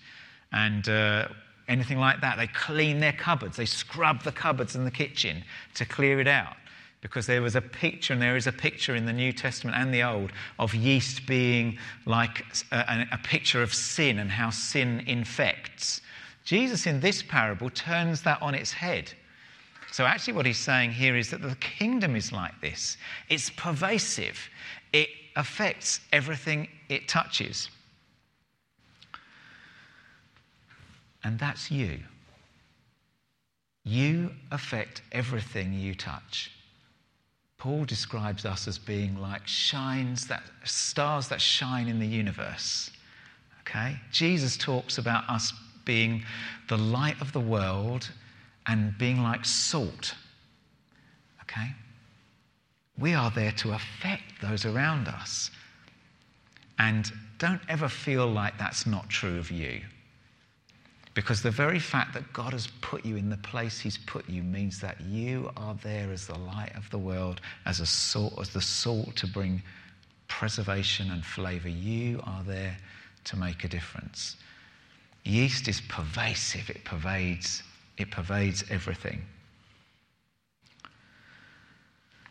and 0.52 0.88
uh, 0.88 1.28
anything 1.68 1.98
like 1.98 2.20
that. 2.20 2.36
They 2.36 2.46
clean 2.48 3.00
their 3.00 3.12
cupboards, 3.12 3.56
they 3.56 3.66
scrub 3.66 4.22
the 4.22 4.32
cupboards 4.32 4.74
in 4.74 4.84
the 4.84 4.90
kitchen 4.90 5.44
to 5.74 5.84
clear 5.84 6.20
it 6.20 6.28
out 6.28 6.56
because 7.00 7.26
there 7.26 7.40
was 7.40 7.56
a 7.56 7.60
picture, 7.60 8.12
and 8.12 8.20
there 8.20 8.36
is 8.36 8.46
a 8.46 8.52
picture 8.52 8.94
in 8.94 9.06
the 9.06 9.12
New 9.12 9.32
Testament 9.32 9.76
and 9.76 9.92
the 9.92 10.02
Old, 10.02 10.32
of 10.58 10.74
yeast 10.74 11.26
being 11.26 11.78
like 12.04 12.44
uh, 12.72 12.84
a, 12.88 13.14
a, 13.14 13.18
picture 13.18 13.62
of 13.62 13.72
sin 13.72 14.18
and 14.18 14.30
how 14.30 14.50
sin 14.50 15.02
infects. 15.06 16.02
Jesus, 16.44 16.86
in 16.86 17.00
this 17.00 17.22
parable, 17.22 17.70
turns 17.70 18.22
that 18.22 18.40
on 18.42 18.54
its 18.54 18.72
head. 18.72 19.12
So, 19.92 20.04
actually, 20.04 20.34
what 20.34 20.46
he's 20.46 20.58
saying 20.58 20.92
here 20.92 21.16
is 21.16 21.30
that 21.30 21.42
the 21.42 21.56
kingdom 21.56 22.16
is 22.16 22.32
like 22.32 22.60
this 22.60 22.96
it's 23.28 23.50
pervasive, 23.50 24.38
it 24.92 25.08
affects 25.36 26.00
everything 26.12 26.68
it 26.88 27.08
touches. 27.08 27.70
And 31.22 31.38
that's 31.38 31.70
you. 31.70 31.98
You 33.84 34.30
affect 34.50 35.02
everything 35.12 35.74
you 35.74 35.94
touch. 35.94 36.50
Paul 37.60 37.84
describes 37.84 38.46
us 38.46 38.66
as 38.66 38.78
being 38.78 39.20
like 39.20 39.46
shines 39.46 40.26
that 40.28 40.42
stars 40.64 41.28
that 41.28 41.42
shine 41.42 41.88
in 41.88 42.00
the 42.00 42.06
universe. 42.06 42.90
Okay? 43.60 43.96
Jesus 44.10 44.56
talks 44.56 44.96
about 44.96 45.28
us 45.28 45.52
being 45.84 46.24
the 46.68 46.78
light 46.78 47.20
of 47.20 47.34
the 47.34 47.40
world 47.40 48.10
and 48.66 48.96
being 48.96 49.22
like 49.22 49.44
salt. 49.44 50.14
Okay? 51.42 51.72
We 52.98 53.12
are 53.12 53.30
there 53.30 53.52
to 53.52 53.72
affect 53.72 54.40
those 54.40 54.64
around 54.64 55.06
us. 55.06 55.50
And 56.78 57.12
don't 57.36 57.60
ever 57.68 57.88
feel 57.88 58.26
like 58.26 58.56
that's 58.56 58.86
not 58.86 59.10
true 59.10 59.36
of 59.38 59.50
you. 59.50 59.82
Because 61.14 61.42
the 61.42 61.50
very 61.50 61.80
fact 61.80 62.14
that 62.14 62.32
God 62.32 62.52
has 62.52 62.68
put 62.82 63.04
you 63.04 63.16
in 63.16 63.30
the 63.30 63.36
place 63.38 63.80
He's 63.80 63.98
put 63.98 64.28
you 64.28 64.42
means 64.42 64.80
that 64.80 65.00
you 65.00 65.50
are 65.56 65.74
there 65.82 66.10
as 66.12 66.26
the 66.26 66.38
light 66.38 66.72
of 66.76 66.88
the 66.90 66.98
world, 66.98 67.40
as 67.66 67.80
a 67.80 67.86
salt, 67.86 68.34
as 68.40 68.50
the 68.50 68.60
salt 68.60 69.16
to 69.16 69.26
bring 69.26 69.62
preservation 70.28 71.10
and 71.10 71.24
flavour. 71.24 71.68
You 71.68 72.20
are 72.24 72.44
there 72.44 72.76
to 73.24 73.36
make 73.36 73.64
a 73.64 73.68
difference. 73.68 74.36
Yeast 75.24 75.68
is 75.68 75.80
pervasive, 75.82 76.70
it 76.70 76.84
pervades, 76.84 77.62
it 77.98 78.10
pervades 78.10 78.64
everything. 78.70 79.22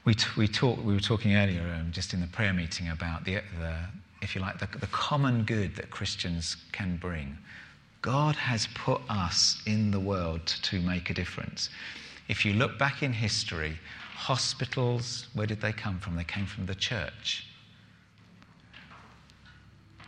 We, 0.05 0.13
t- 0.15 0.25
we, 0.37 0.47
talk, 0.47 0.83
we 0.83 0.93
were 0.93 0.99
talking 0.99 1.35
earlier, 1.35 1.61
um, 1.79 1.91
just 1.91 2.13
in 2.13 2.21
the 2.21 2.27
prayer 2.27 2.53
meeting, 2.53 2.89
about 2.89 3.25
the, 3.25 3.41
the 3.59 3.75
if 4.21 4.35
you 4.35 4.41
like, 4.41 4.57
the, 4.57 4.67
the 4.79 4.87
common 4.87 5.43
good 5.43 5.75
that 5.75 5.91
Christians 5.91 6.57
can 6.71 6.97
bring. 6.97 7.37
God 8.01 8.35
has 8.35 8.67
put 8.75 9.01
us 9.09 9.61
in 9.65 9.91
the 9.91 9.99
world 9.99 10.45
to 10.45 10.79
make 10.79 11.09
a 11.09 11.13
difference. 11.13 11.69
If 12.29 12.45
you 12.45 12.53
look 12.53 12.79
back 12.79 13.03
in 13.03 13.11
history, 13.11 13.77
hospitals, 14.15 15.27
where 15.33 15.47
did 15.47 15.59
they 15.59 15.73
come 15.73 15.99
from? 15.99 16.15
They 16.15 16.23
came 16.23 16.45
from 16.45 16.65
the 16.65 16.75
church. 16.75 17.45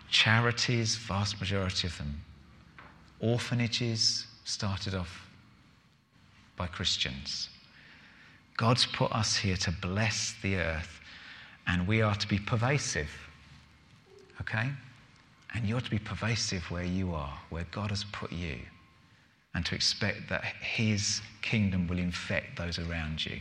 Charities, 0.09 0.95
vast 0.95 1.39
majority 1.39 1.87
of 1.87 1.97
them. 1.97 2.21
Orphanages 3.19 4.25
started 4.45 4.93
off 4.93 5.27
by 6.55 6.67
Christians. 6.67 7.49
God's 8.57 8.85
put 8.85 9.11
us 9.11 9.35
here 9.35 9.57
to 9.57 9.71
bless 9.71 10.35
the 10.41 10.57
earth, 10.57 10.99
and 11.67 11.87
we 11.87 12.01
are 12.01 12.15
to 12.15 12.27
be 12.27 12.37
pervasive. 12.37 13.09
Okay? 14.41 14.69
And 15.53 15.67
you're 15.67 15.81
to 15.81 15.89
be 15.89 15.99
pervasive 15.99 16.63
where 16.71 16.83
you 16.83 17.13
are, 17.13 17.37
where 17.49 17.65
God 17.71 17.89
has 17.89 18.03
put 18.05 18.31
you, 18.31 18.59
and 19.53 19.65
to 19.65 19.75
expect 19.75 20.29
that 20.29 20.43
His 20.43 21.21
kingdom 21.41 21.87
will 21.87 21.99
infect 21.99 22.57
those 22.57 22.79
around 22.79 23.25
you 23.25 23.39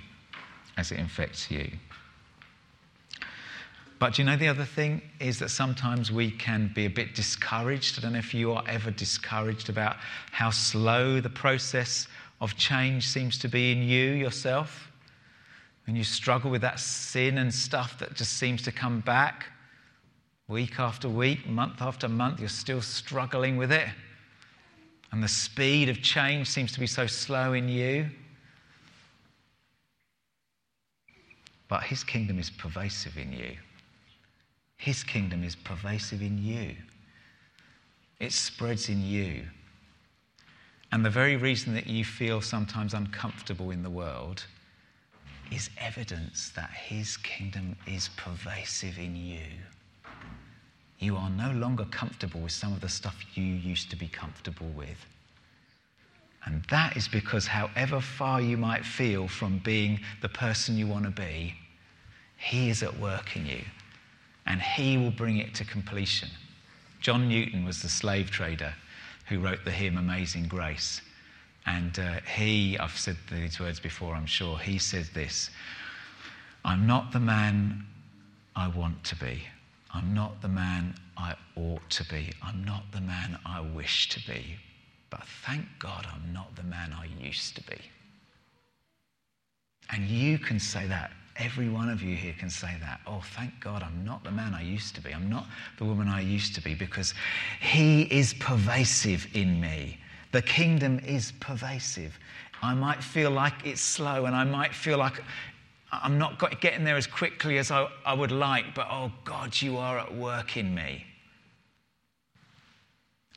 as 0.76 0.90
it 0.90 0.98
infects 0.98 1.50
you. 1.50 1.70
But 4.00 4.18
you 4.18 4.24
know 4.24 4.36
the 4.36 4.48
other 4.48 4.64
thing 4.64 5.02
is 5.20 5.38
that 5.40 5.50
sometimes 5.50 6.10
we 6.10 6.30
can 6.30 6.72
be 6.74 6.86
a 6.86 6.90
bit 6.90 7.14
discouraged. 7.14 7.98
I 7.98 8.02
don't 8.02 8.14
know 8.14 8.18
if 8.18 8.32
you 8.32 8.52
are 8.52 8.64
ever 8.66 8.90
discouraged 8.90 9.68
about 9.68 9.96
how 10.32 10.48
slow 10.50 11.20
the 11.20 11.28
process 11.28 12.08
of 12.40 12.56
change 12.56 13.06
seems 13.06 13.36
to 13.38 13.48
be 13.48 13.72
in 13.72 13.82
you 13.82 14.12
yourself. 14.12 14.90
When 15.86 15.96
you 15.96 16.04
struggle 16.04 16.50
with 16.50 16.62
that 16.62 16.80
sin 16.80 17.36
and 17.36 17.52
stuff 17.52 17.98
that 17.98 18.14
just 18.14 18.38
seems 18.38 18.62
to 18.62 18.72
come 18.72 19.00
back 19.00 19.46
week 20.50 20.80
after 20.80 21.08
week, 21.08 21.46
month 21.46 21.80
after 21.80 22.08
month, 22.08 22.40
you're 22.40 22.48
still 22.48 22.82
struggling 22.82 23.56
with 23.56 23.70
it. 23.70 23.86
And 25.12 25.22
the 25.22 25.28
speed 25.28 25.88
of 25.88 26.02
change 26.02 26.48
seems 26.48 26.72
to 26.72 26.80
be 26.80 26.86
so 26.86 27.06
slow 27.06 27.52
in 27.52 27.68
you. 27.68 28.10
But 31.68 31.84
his 31.84 32.02
kingdom 32.02 32.38
is 32.38 32.50
pervasive 32.50 33.16
in 33.16 33.32
you. 33.32 33.56
His 34.76 35.04
kingdom 35.04 35.44
is 35.44 35.54
pervasive 35.54 36.20
in 36.20 36.42
you, 36.42 36.74
it 38.18 38.32
spreads 38.32 38.88
in 38.88 39.02
you. 39.04 39.44
And 40.92 41.04
the 41.04 41.10
very 41.10 41.36
reason 41.36 41.72
that 41.74 41.86
you 41.86 42.04
feel 42.04 42.40
sometimes 42.40 42.94
uncomfortable 42.94 43.70
in 43.70 43.84
the 43.84 43.90
world 43.90 44.44
is 45.52 45.70
evidence 45.78 46.50
that 46.56 46.70
His 46.70 47.16
kingdom 47.18 47.76
is 47.86 48.08
pervasive 48.16 48.98
in 48.98 49.14
you. 49.14 49.46
You 51.00 51.16
are 51.16 51.30
no 51.30 51.50
longer 51.52 51.84
comfortable 51.86 52.40
with 52.40 52.52
some 52.52 52.72
of 52.72 52.80
the 52.80 52.88
stuff 52.88 53.16
you 53.34 53.44
used 53.44 53.90
to 53.90 53.96
be 53.96 54.06
comfortable 54.06 54.68
with. 54.68 55.06
And 56.44 56.62
that 56.70 56.96
is 56.96 57.08
because, 57.08 57.46
however 57.46 58.00
far 58.00 58.40
you 58.40 58.56
might 58.56 58.84
feel 58.84 59.28
from 59.28 59.58
being 59.58 60.00
the 60.22 60.28
person 60.28 60.76
you 60.76 60.86
want 60.86 61.04
to 61.04 61.10
be, 61.10 61.54
He 62.36 62.70
is 62.70 62.82
at 62.82 62.98
work 62.98 63.36
in 63.36 63.46
you 63.46 63.62
and 64.46 64.60
he 64.60 64.96
will 64.96 65.12
bring 65.12 65.36
it 65.36 65.54
to 65.54 65.64
completion. 65.64 66.28
John 67.00 67.28
Newton 67.28 67.64
was 67.64 67.82
the 67.82 67.88
slave 67.88 68.30
trader 68.30 68.74
who 69.28 69.38
wrote 69.38 69.64
the 69.64 69.70
hymn 69.70 69.96
Amazing 69.96 70.48
Grace. 70.48 71.00
And 71.66 71.96
uh, 71.98 72.20
he, 72.36 72.76
I've 72.78 72.96
said 72.96 73.16
these 73.30 73.60
words 73.60 73.78
before, 73.78 74.14
I'm 74.14 74.26
sure, 74.26 74.58
he 74.58 74.78
says 74.78 75.10
this 75.10 75.50
I'm 76.64 76.86
not 76.86 77.12
the 77.12 77.20
man 77.20 77.86
I 78.56 78.68
want 78.68 79.04
to 79.04 79.16
be. 79.16 79.44
I'm 79.92 80.14
not 80.14 80.40
the 80.40 80.48
man 80.48 80.94
I 81.16 81.34
ought 81.56 81.88
to 81.90 82.04
be. 82.04 82.32
I'm 82.42 82.64
not 82.64 82.84
the 82.92 83.00
man 83.00 83.38
I 83.44 83.60
wish 83.60 84.08
to 84.10 84.20
be. 84.30 84.56
But 85.10 85.24
thank 85.44 85.66
God 85.78 86.06
I'm 86.12 86.32
not 86.32 86.54
the 86.54 86.62
man 86.62 86.92
I 86.92 87.06
used 87.20 87.56
to 87.56 87.62
be. 87.62 87.78
And 89.92 90.06
you 90.06 90.38
can 90.38 90.60
say 90.60 90.86
that 90.86 91.10
Every 91.40 91.70
one 91.70 91.88
of 91.88 92.02
you 92.02 92.14
here 92.16 92.34
can 92.38 92.50
say 92.50 92.76
that. 92.80 93.00
Oh, 93.06 93.22
thank 93.34 93.60
God 93.60 93.82
I'm 93.82 94.04
not 94.04 94.22
the 94.24 94.30
man 94.30 94.52
I 94.52 94.60
used 94.60 94.94
to 94.96 95.00
be. 95.00 95.14
I'm 95.14 95.30
not 95.30 95.46
the 95.78 95.86
woman 95.86 96.06
I 96.06 96.20
used 96.20 96.54
to 96.56 96.60
be 96.60 96.74
because 96.74 97.14
He 97.60 98.02
is 98.02 98.34
pervasive 98.34 99.26
in 99.32 99.58
me. 99.58 99.98
The 100.32 100.42
kingdom 100.42 100.98
is 100.98 101.32
pervasive. 101.40 102.18
I 102.60 102.74
might 102.74 103.02
feel 103.02 103.30
like 103.30 103.54
it's 103.64 103.80
slow 103.80 104.26
and 104.26 104.36
I 104.36 104.44
might 104.44 104.74
feel 104.74 104.98
like 104.98 105.22
I'm 105.92 106.18
not 106.18 106.60
getting 106.60 106.84
there 106.84 106.96
as 106.96 107.06
quickly 107.06 107.58
as 107.58 107.70
I, 107.70 107.88
I 108.04 108.14
would 108.14 108.30
like, 108.30 108.74
but 108.74 108.86
oh 108.90 109.12
God, 109.24 109.60
you 109.60 109.76
are 109.76 109.98
at 109.98 110.14
work 110.14 110.56
in 110.56 110.74
me. 110.74 111.04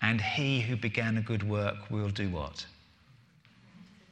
And 0.02 0.22
He 0.22 0.62
who 0.62 0.76
began 0.76 1.18
a 1.18 1.22
good 1.22 1.48
work 1.48 1.90
will 1.90 2.10
do 2.10 2.30
what? 2.30 2.66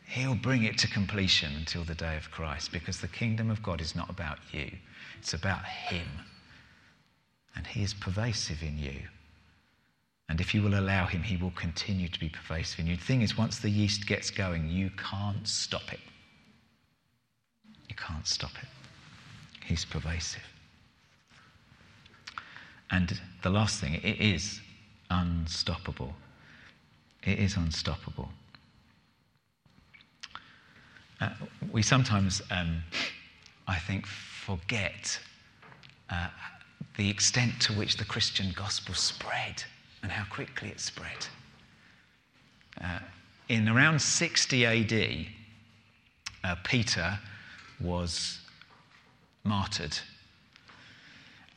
He'll 0.08 0.36
bring 0.36 0.64
it 0.64 0.78
to 0.80 0.88
completion 0.88 1.54
until 1.56 1.84
the 1.84 1.96
day 1.96 2.18
of 2.18 2.32
Christ 2.32 2.72
because 2.72 3.00
the 3.00 3.08
kingdom 3.08 3.50
of 3.50 3.62
God 3.62 3.80
is 3.80 3.96
not 3.96 4.10
about 4.10 4.40
you, 4.52 4.72
it's 5.20 5.34
about 5.34 5.66
Him. 5.66 6.08
And 7.56 7.68
He 7.68 7.84
is 7.84 7.94
pervasive 7.94 8.64
in 8.64 8.78
you. 8.78 9.02
And 10.30 10.40
if 10.40 10.54
you 10.54 10.62
will 10.62 10.80
allow 10.80 11.06
Him, 11.06 11.22
He 11.22 11.38
will 11.38 11.52
continue 11.52 12.08
to 12.08 12.20
be 12.20 12.30
pervasive 12.30 12.80
in 12.80 12.88
you. 12.88 12.96
The 12.96 13.04
thing 13.04 13.22
is, 13.22 13.38
once 13.38 13.60
the 13.60 13.70
yeast 13.70 14.08
gets 14.08 14.32
going, 14.32 14.70
you 14.70 14.90
can't 14.92 15.48
stop 15.48 15.94
it. 15.94 16.00
You 17.92 17.96
can't 17.98 18.26
stop 18.26 18.52
it. 18.62 18.70
He's 19.66 19.84
pervasive. 19.84 20.48
And 22.90 23.20
the 23.44 23.50
last 23.50 23.82
thing, 23.82 23.96
it 23.96 24.22
is 24.22 24.62
unstoppable. 25.10 26.14
It 27.24 27.38
is 27.38 27.58
unstoppable. 27.58 28.30
Uh, 31.20 31.32
we 31.70 31.82
sometimes, 31.82 32.42
um, 32.50 32.82
I 33.68 33.78
think, 33.78 34.06
forget 34.08 35.20
uh, 36.10 36.30
the 36.96 37.10
extent 37.10 37.60
to 37.64 37.74
which 37.74 37.98
the 37.98 38.06
Christian 38.06 38.54
gospel 38.56 38.96
spread 38.96 39.66
and 40.02 40.14
how 40.14 40.24
quickly 40.34 40.70
it 40.70 40.80
spread. 40.80 41.28
Uh, 42.82 43.00
in 43.50 43.68
around 43.68 44.02
60 44.02 44.66
AD, 44.66 45.26
uh, 46.46 46.56
Peter 46.64 47.20
was 47.84 48.40
martyred. 49.44 49.98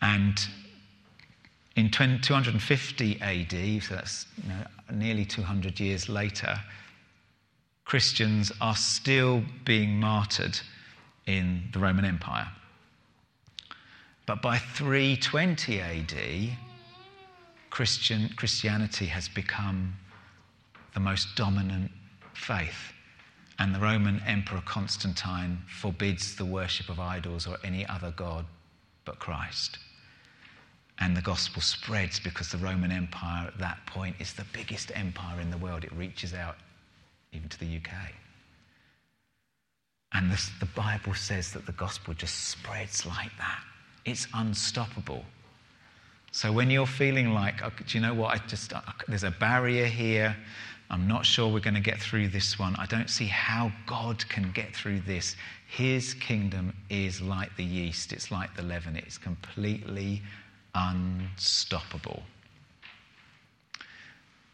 And 0.01 0.39
in 1.77 1.91
250 1.91 3.21
AD, 3.21 3.83
so 3.83 3.95
that's 3.95 4.27
you 4.43 4.49
know, 4.49 4.65
nearly 4.93 5.25
200 5.25 5.81
years 5.81 6.09
later, 6.09 6.57
Christians 7.85 8.53
are 8.61 8.77
still 8.77 9.43
being 9.65 9.99
martyred 9.99 10.59
in 11.27 11.65
the 11.73 11.79
Roman 11.79 12.05
Empire. 12.05 12.49
But 14.27 14.41
by 14.41 14.59
320 14.59 15.81
AD, 15.81 16.57
Christian, 17.71 18.31
Christianity 18.37 19.07
has 19.07 19.29
become 19.29 19.95
the 20.95 21.01
most 21.01 21.35
dominant 21.37 21.91
faith. 22.33 22.94
And 23.59 23.75
the 23.75 23.79
Roman 23.79 24.21
Emperor 24.27 24.63
Constantine 24.65 25.59
forbids 25.67 26.35
the 26.35 26.45
worship 26.45 26.89
of 26.89 26.99
idols 26.99 27.47
or 27.47 27.57
any 27.63 27.87
other 27.87 28.13
god 28.17 28.47
but 29.05 29.19
Christ. 29.19 29.79
And 30.99 31.17
the 31.17 31.23
gospel 31.23 31.61
spreads 31.61 32.21
because 32.21 32.51
the 32.51 32.59
Roman 32.59 32.93
Empire 32.93 33.49
at 33.49 33.59
that 33.59 33.79
point 33.87 34.17
is 34.19 34.33
the 34.33 34.45
biggest 34.53 34.93
empire 34.95 35.41
in 35.41 35.51
the 35.51 35.59
world. 35.59 35.85
It 35.85 35.93
reaches 35.93 36.35
out 36.35 36.57
even 37.33 37.49
to 37.49 37.59
the 37.59 37.77
UK. 37.77 38.13
And 40.13 40.31
this, 40.31 40.51
the 40.61 40.67
Bible 40.67 41.15
says 41.15 41.53
that 41.53 41.67
the 41.67 41.73
gospel 41.73 42.15
just 42.15 42.49
spreads 42.49 43.05
like 43.05 43.37
that. 43.39 43.61
It's 44.05 44.29
unstoppable. 44.35 45.25
So 46.31 46.53
when 46.53 46.71
you're 46.71 46.87
feeling 46.87 47.33
like, 47.33 47.63
oh, 47.63 47.71
do 47.85 47.99
you 47.99 48.03
know 48.03 48.15
what? 48.15 48.35
I 48.35 48.47
just, 48.47 48.73
uh, 48.73 48.81
there's 49.09 49.25
a 49.25 49.33
barrier 49.33 49.87
here. 49.87 50.37
I'm 50.95 51.09
not 51.09 51.27
sure 51.27 51.49
we're 51.49 51.59
going 51.59 51.75
to 51.75 51.81
get 51.81 51.99
through 51.99 52.29
this 52.29 52.57
one. 52.57 52.77
I 52.77 52.87
don't 52.87 53.11
see 53.11 53.27
how 53.27 53.73
God 53.85 54.25
can 54.29 54.53
get 54.53 54.77
through 54.77 55.01
this. 55.01 55.35
His 55.67 56.15
kingdom 56.15 56.73
is 56.89 57.21
like 57.21 57.57
the 57.57 57.65
yeast, 57.65 58.13
it's 58.13 58.31
like 58.31 58.55
the 58.55 58.63
leaven, 58.63 58.95
it's 58.95 59.19
completely 59.19 60.23
unstoppable. 60.73 62.23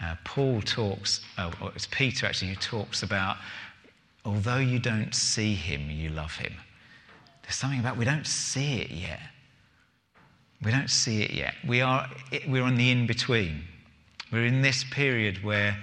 Uh, 0.03 0.15
Paul 0.25 0.63
talks, 0.63 1.21
uh, 1.37 1.53
or 1.61 1.73
it's 1.75 1.87
Peter 1.91 2.25
actually 2.25 2.49
who 2.49 2.57
talks 2.57 3.03
about, 3.03 3.37
although 4.25 4.57
you 4.57 4.79
don't 4.79 5.15
see 5.15 5.53
him, 5.53 5.91
you 5.91 6.09
love 6.09 6.37
him. 6.37 6.55
There's 7.43 7.57
something 7.57 7.81
about 7.81 7.99
we 7.99 8.07
don't 8.07 8.27
see 8.27 8.81
it 8.81 8.91
yet. 8.91 9.21
We 10.63 10.71
don't 10.71 10.89
see 10.89 11.21
it 11.21 11.33
yet. 11.33 11.53
We 11.69 11.83
are, 11.83 12.09
we're 12.49 12.65
on 12.65 12.77
the 12.77 12.91
in 12.91 13.07
between. 13.07 13.65
We're 14.33 14.47
in 14.47 14.63
this 14.63 14.85
period 14.85 15.45
where 15.45 15.77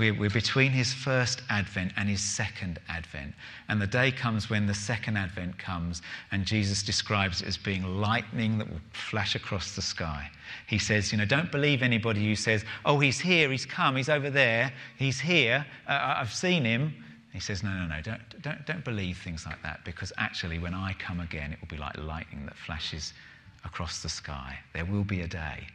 we're, 0.00 0.30
between 0.30 0.70
his 0.70 0.92
first 0.92 1.42
advent 1.50 1.92
and 1.96 2.08
his 2.08 2.22
second 2.22 2.78
advent. 2.88 3.34
And 3.68 3.80
the 3.80 3.86
day 3.86 4.10
comes 4.10 4.48
when 4.48 4.66
the 4.66 4.74
second 4.74 5.16
advent 5.16 5.58
comes, 5.58 6.00
and 6.32 6.44
Jesus 6.46 6.82
describes 6.82 7.42
it 7.42 7.48
as 7.48 7.56
being 7.56 8.00
lightning 8.00 8.58
that 8.58 8.68
will 8.68 8.80
flash 8.92 9.34
across 9.34 9.76
the 9.76 9.82
sky. 9.82 10.30
He 10.66 10.78
says, 10.78 11.12
You 11.12 11.18
know, 11.18 11.24
don't 11.24 11.52
believe 11.52 11.82
anybody 11.82 12.24
who 12.24 12.34
says, 12.34 12.64
Oh, 12.84 12.98
he's 12.98 13.20
here, 13.20 13.50
he's 13.50 13.66
come, 13.66 13.96
he's 13.96 14.08
over 14.08 14.30
there, 14.30 14.72
he's 14.98 15.20
here, 15.20 15.66
uh, 15.86 16.14
I've 16.18 16.32
seen 16.32 16.64
him. 16.64 16.94
He 17.32 17.40
says, 17.40 17.62
No, 17.62 17.70
no, 17.70 17.86
no, 17.86 18.00
don't, 18.00 18.42
don't, 18.42 18.66
don't 18.66 18.84
believe 18.84 19.18
things 19.18 19.44
like 19.44 19.62
that, 19.62 19.84
because 19.84 20.12
actually, 20.16 20.58
when 20.58 20.74
I 20.74 20.94
come 20.94 21.20
again, 21.20 21.52
it 21.52 21.60
will 21.60 21.68
be 21.68 21.76
like 21.76 21.96
lightning 21.98 22.46
that 22.46 22.56
flashes 22.56 23.12
across 23.64 24.02
the 24.02 24.08
sky. 24.08 24.58
There 24.72 24.86
will 24.86 25.04
be 25.04 25.20
a 25.20 25.28
day. 25.28 25.66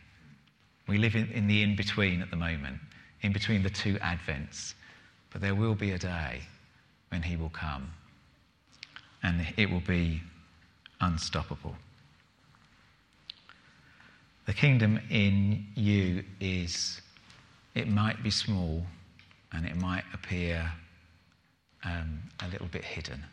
We 0.88 0.98
live 0.98 1.16
in, 1.16 1.32
in 1.32 1.48
the 1.48 1.62
in 1.62 1.76
between 1.76 2.22
at 2.22 2.30
the 2.32 2.36
moment 2.36 2.80
in 3.26 3.34
between 3.34 3.64
the 3.64 3.70
two 3.72 3.96
Advents. 3.96 4.76
But 5.32 5.42
there 5.42 5.56
will 5.56 5.74
be 5.74 5.92
a 5.92 5.98
day 5.98 6.42
when 7.10 7.24
he 7.24 7.36
will 7.36 7.50
come 7.50 7.92
and 9.24 9.48
it 9.58 9.70
will 9.70 9.82
be 9.82 10.22
unstoppable. 11.02 11.76
The 14.46 14.54
kingdom 14.54 15.00
in 15.10 15.66
you 15.74 16.24
is, 16.40 17.02
it 17.74 17.88
might 17.88 18.22
be 18.22 18.30
small 18.30 18.84
and 19.52 19.66
it 19.66 19.76
might 19.76 20.04
appear 20.14 20.72
um, 21.84 22.20
a 22.44 22.48
little 22.50 22.68
bit 22.68 22.84
hidden, 22.84 23.24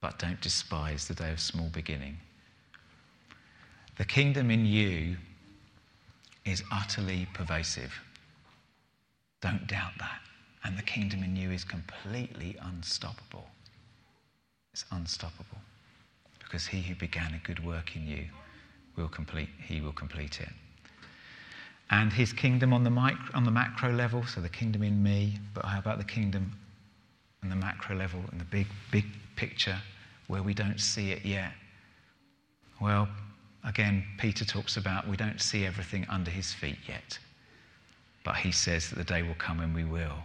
but 0.00 0.20
don't 0.20 0.40
despise 0.40 1.08
the 1.08 1.14
day 1.14 1.32
of 1.32 1.40
small 1.40 1.68
beginning. 1.70 2.18
The 3.98 4.04
kingdom 4.04 4.48
in 4.48 4.64
you 4.64 5.16
is 6.44 6.62
utterly 6.70 7.26
pervasive. 7.34 7.92
Don't 9.40 9.66
doubt 9.66 9.92
that. 9.98 10.20
And 10.64 10.76
the 10.76 10.82
kingdom 10.82 11.22
in 11.22 11.36
you 11.36 11.50
is 11.50 11.64
completely 11.64 12.56
unstoppable. 12.62 13.46
It's 14.72 14.84
unstoppable. 14.90 15.58
Because 16.38 16.66
he 16.66 16.82
who 16.82 16.94
began 16.94 17.34
a 17.34 17.46
good 17.46 17.64
work 17.64 17.96
in 17.96 18.06
you 18.06 18.26
will 18.96 19.08
complete, 19.08 19.48
he 19.66 19.80
will 19.80 19.92
complete 19.92 20.40
it. 20.40 20.50
And 21.90 22.12
his 22.12 22.32
kingdom 22.32 22.72
on 22.72 22.84
the, 22.84 22.90
micro, 22.90 23.34
on 23.34 23.44
the 23.44 23.50
macro 23.50 23.92
level, 23.92 24.24
so 24.24 24.40
the 24.40 24.48
kingdom 24.48 24.82
in 24.82 25.02
me, 25.02 25.38
but 25.54 25.64
how 25.64 25.78
about 25.78 25.98
the 25.98 26.04
kingdom 26.04 26.52
on 27.42 27.48
the 27.48 27.56
macro 27.56 27.96
level 27.96 28.20
and 28.30 28.40
the 28.40 28.44
big, 28.44 28.66
big 28.92 29.06
picture 29.34 29.78
where 30.28 30.42
we 30.42 30.54
don't 30.54 30.78
see 30.78 31.10
it 31.10 31.24
yet? 31.24 31.52
Well, 32.80 33.08
again, 33.64 34.04
Peter 34.18 34.44
talks 34.44 34.76
about 34.76 35.08
we 35.08 35.16
don't 35.16 35.40
see 35.40 35.66
everything 35.66 36.06
under 36.08 36.30
his 36.30 36.52
feet 36.52 36.78
yet. 36.86 37.18
But 38.24 38.36
he 38.36 38.52
says 38.52 38.90
that 38.90 38.96
the 38.96 39.04
day 39.04 39.22
will 39.22 39.34
come 39.34 39.58
when 39.58 39.72
we 39.72 39.84
will. 39.84 40.18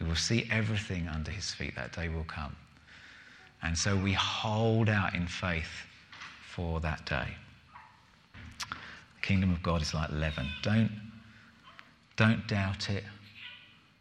We 0.00 0.06
will 0.06 0.16
see 0.16 0.48
everything 0.50 1.08
under 1.08 1.30
his 1.30 1.52
feet. 1.52 1.74
That 1.76 1.92
day 1.92 2.08
will 2.08 2.24
come. 2.24 2.56
And 3.62 3.76
so 3.76 3.96
we 3.96 4.12
hold 4.12 4.88
out 4.88 5.14
in 5.14 5.26
faith 5.26 5.70
for 6.50 6.80
that 6.80 7.06
day. 7.06 7.28
The 8.70 9.20
kingdom 9.22 9.52
of 9.52 9.62
God 9.62 9.80
is 9.80 9.94
like 9.94 10.10
leaven. 10.10 10.48
Don't, 10.62 10.90
don't 12.16 12.46
doubt 12.46 12.90
it. 12.90 13.04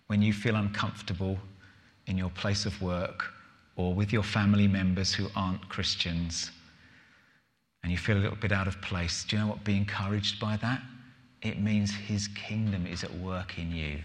When 0.08 0.22
you 0.22 0.34
feel 0.34 0.56
uncomfortable 0.56 1.40
in 2.08 2.18
your 2.18 2.30
place 2.32 2.66
of 2.66 2.80
work 2.82 3.32
or 3.76 3.94
with 3.94 4.12
your 4.12 4.24
family 4.24 4.68
members 4.68 5.14
who 5.14 5.28
aren't 5.36 5.68
Christians 5.70 6.52
and 7.82 7.92
you 7.92 7.98
feel 7.98 8.18
a 8.18 8.20
little 8.20 8.38
bit 8.38 8.52
out 8.52 8.68
of 8.68 8.82
place, 8.82 9.24
do 9.24 9.36
you 9.36 9.42
know 9.42 9.50
what? 9.50 9.64
Be 9.64 9.78
encouraged 9.78 10.40
by 10.40 10.58
that. 10.58 10.82
It 11.44 11.60
means 11.60 11.92
his 11.92 12.30
kingdom 12.30 12.88
is 12.88 13.04
at 13.04 13.14
work 13.16 13.58
in 13.58 13.72
you. 13.72 14.00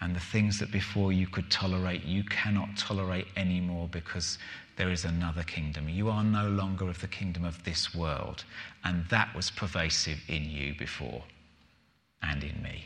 And 0.00 0.16
the 0.16 0.20
things 0.20 0.58
that 0.58 0.72
before 0.72 1.12
you 1.12 1.28
could 1.28 1.48
tolerate, 1.50 2.02
you 2.04 2.24
cannot 2.24 2.76
tolerate 2.76 3.28
anymore 3.36 3.88
because 3.92 4.38
there 4.76 4.90
is 4.90 5.04
another 5.04 5.44
kingdom. 5.44 5.88
You 5.88 6.08
are 6.08 6.24
no 6.24 6.48
longer 6.48 6.88
of 6.88 7.00
the 7.00 7.06
kingdom 7.06 7.44
of 7.44 7.62
this 7.62 7.94
world. 7.94 8.44
And 8.84 9.04
that 9.10 9.32
was 9.36 9.50
pervasive 9.50 10.18
in 10.28 10.44
you 10.44 10.74
before 10.76 11.22
and 12.22 12.42
in 12.42 12.60
me. 12.62 12.84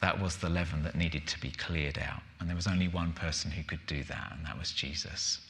That 0.00 0.20
was 0.20 0.38
the 0.38 0.48
leaven 0.48 0.82
that 0.82 0.96
needed 0.96 1.26
to 1.28 1.40
be 1.40 1.50
cleared 1.50 1.98
out. 1.98 2.22
And 2.40 2.48
there 2.48 2.56
was 2.56 2.66
only 2.66 2.88
one 2.88 3.12
person 3.12 3.50
who 3.50 3.62
could 3.62 3.86
do 3.86 4.02
that, 4.04 4.32
and 4.36 4.44
that 4.44 4.58
was 4.58 4.72
Jesus. 4.72 5.40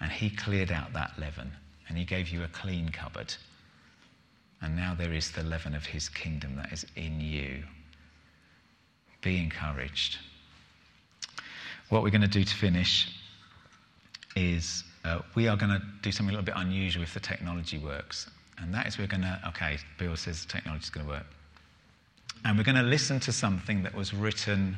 And 0.00 0.12
he 0.12 0.30
cleared 0.30 0.70
out 0.70 0.92
that 0.92 1.18
leaven, 1.18 1.50
and 1.88 1.98
he 1.98 2.04
gave 2.04 2.28
you 2.28 2.42
a 2.42 2.48
clean 2.48 2.88
cupboard. 2.90 3.34
And 4.62 4.76
now 4.76 4.94
there 4.94 5.12
is 5.12 5.30
the 5.30 5.42
leaven 5.42 5.74
of 5.74 5.84
his 5.84 6.08
kingdom 6.08 6.56
that 6.56 6.72
is 6.72 6.86
in 6.96 7.20
you. 7.20 7.64
Be 9.20 9.38
encouraged. 9.38 10.18
What 11.88 12.02
we're 12.02 12.10
going 12.10 12.22
to 12.22 12.28
do 12.28 12.44
to 12.44 12.54
finish 12.54 13.10
is 14.36 14.84
uh, 15.04 15.20
we 15.34 15.48
are 15.48 15.56
going 15.56 15.70
to 15.70 15.82
do 16.02 16.10
something 16.10 16.34
a 16.34 16.38
little 16.38 16.44
bit 16.44 16.54
unusual 16.56 17.02
if 17.02 17.14
the 17.14 17.20
technology 17.20 17.78
works. 17.78 18.30
And 18.58 18.72
that 18.72 18.86
is 18.86 18.98
we're 18.98 19.06
going 19.06 19.22
to, 19.22 19.40
okay, 19.48 19.78
Bill 19.98 20.16
says 20.16 20.44
the 20.44 20.52
technology 20.52 20.84
is 20.84 20.90
going 20.90 21.06
to 21.06 21.12
work. 21.12 21.26
And 22.44 22.56
we're 22.56 22.64
going 22.64 22.76
to 22.76 22.82
listen 22.82 23.20
to 23.20 23.32
something 23.32 23.82
that 23.82 23.94
was 23.94 24.14
written 24.14 24.76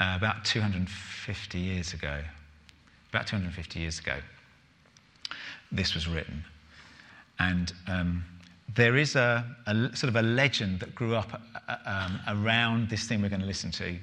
uh, 0.00 0.14
about 0.16 0.44
250 0.44 1.58
years 1.58 1.94
ago. 1.94 2.20
About 3.10 3.26
250 3.26 3.78
years 3.78 3.98
ago, 3.98 4.16
this 5.70 5.94
was 5.94 6.08
written. 6.08 6.44
And 7.42 7.72
um, 7.88 8.24
there 8.76 8.96
is 8.96 9.16
a, 9.16 9.44
a, 9.66 9.96
sort 9.96 10.08
of 10.08 10.16
a 10.16 10.22
legend 10.22 10.78
that 10.78 10.94
grew 10.94 11.16
up 11.16 11.42
uh, 11.68 11.76
um, 11.84 12.20
around 12.28 12.88
this 12.88 13.08
thing 13.08 13.20
we're 13.20 13.28
going 13.28 13.40
to 13.40 13.46
listen 13.46 13.72
to. 13.72 13.96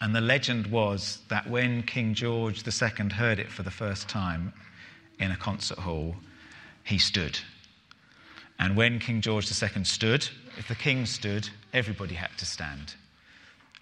And 0.00 0.12
the 0.12 0.20
legend 0.20 0.66
was 0.66 1.18
that 1.28 1.48
when 1.48 1.84
King 1.84 2.14
George 2.14 2.66
II 2.66 3.10
heard 3.10 3.38
it 3.38 3.48
for 3.48 3.62
the 3.62 3.70
first 3.70 4.08
time 4.08 4.52
in 5.20 5.30
a 5.30 5.36
concert 5.36 5.78
hall, 5.78 6.16
he 6.82 6.98
stood. 6.98 7.38
And 8.58 8.76
when 8.76 8.98
King 8.98 9.20
George 9.20 9.46
II 9.48 9.84
stood, 9.84 10.28
if 10.58 10.66
the 10.66 10.74
king 10.74 11.06
stood, 11.06 11.48
everybody 11.72 12.16
had 12.16 12.36
to 12.38 12.44
stand. 12.44 12.96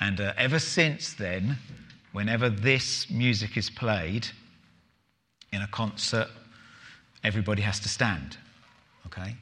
And 0.01 0.21
uh, 0.21 0.35
ever 0.37 0.59
since 0.59 1.15
then, 1.15 1.57
whenever 2.13 2.51
this 2.51 3.09
music 3.11 3.57
is 3.57 3.71
played 3.71 4.27
in 5.51 5.63
a 5.63 5.69
concert, 5.69 6.29
everybody 7.25 7.63
has 7.63 7.81
to 7.81 7.89
stand. 7.89 8.37
Okay? 9.07 9.35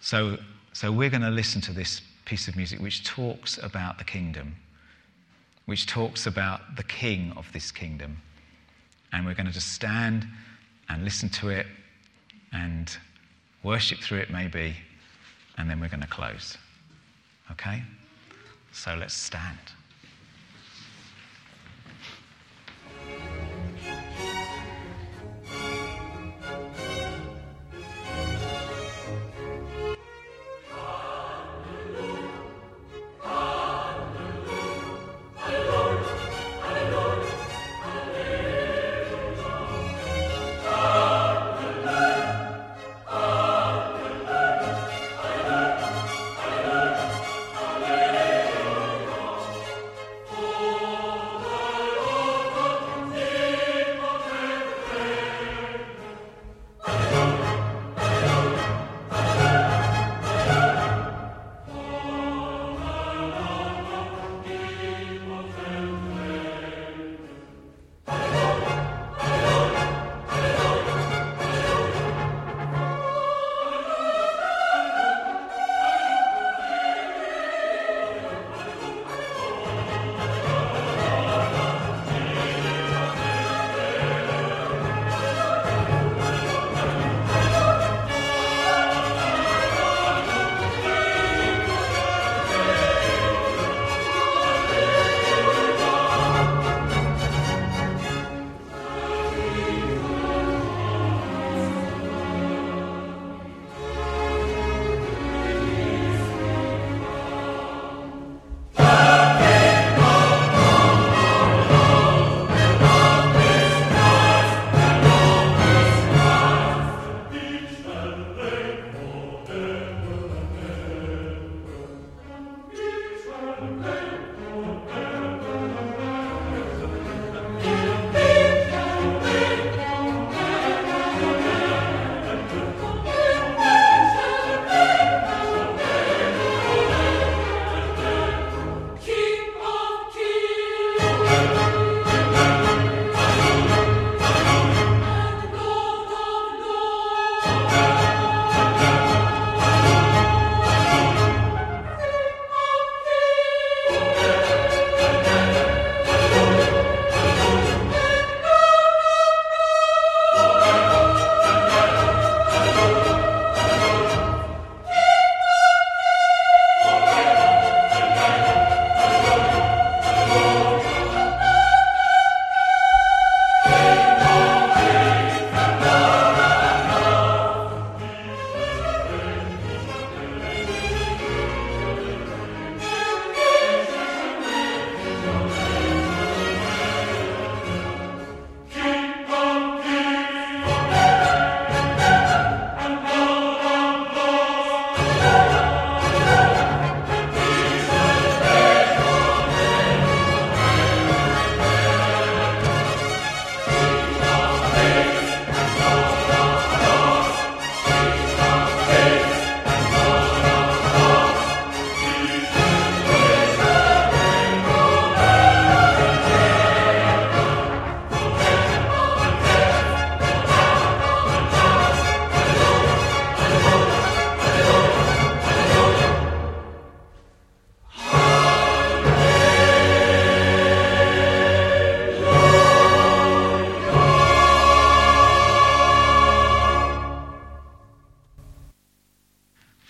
So, 0.00 0.38
so 0.72 0.92
we're 0.92 1.10
going 1.10 1.22
to 1.22 1.30
listen 1.30 1.60
to 1.62 1.72
this 1.72 2.02
piece 2.24 2.48
of 2.48 2.56
music 2.56 2.80
which 2.80 3.04
talks 3.04 3.58
about 3.58 3.98
the 3.98 4.04
kingdom, 4.04 4.56
which 5.66 5.86
talks 5.86 6.26
about 6.26 6.76
the 6.76 6.82
king 6.82 7.32
of 7.36 7.50
this 7.52 7.70
kingdom. 7.70 8.20
And 9.12 9.24
we're 9.26 9.34
going 9.34 9.46
to 9.46 9.52
just 9.52 9.72
stand 9.72 10.26
and 10.88 11.04
listen 11.04 11.28
to 11.30 11.48
it 11.48 11.66
and 12.52 12.94
worship 13.62 13.98
through 13.98 14.18
it, 14.18 14.30
maybe, 14.30 14.76
and 15.56 15.70
then 15.70 15.80
we're 15.80 15.88
going 15.88 16.00
to 16.00 16.06
close. 16.06 16.56
Okay? 17.50 17.82
So 18.72 18.94
let's 18.94 19.14
stand. 19.14 19.58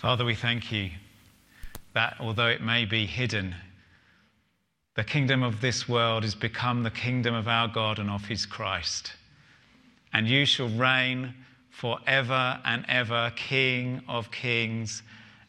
Father, 0.05 0.23
we 0.23 0.35
thank 0.35 0.71
you 0.71 0.91
that 1.95 2.15
although 2.19 2.45
it 2.45 2.61
may 2.61 2.85
be 2.85 3.07
hidden, 3.07 3.55
the 4.93 5.03
kingdom 5.03 5.41
of 5.41 5.61
this 5.61 5.89
world 5.89 6.21
has 6.21 6.35
become 6.35 6.83
the 6.83 6.91
kingdom 6.91 7.33
of 7.33 7.47
our 7.47 7.67
God 7.67 7.97
and 7.97 8.11
of 8.11 8.23
his 8.25 8.45
Christ. 8.45 9.13
And 10.13 10.27
you 10.27 10.45
shall 10.45 10.69
reign 10.69 11.33
forever 11.71 12.59
and 12.63 12.85
ever, 12.87 13.33
King 13.35 14.03
of 14.07 14.29
kings 14.29 15.01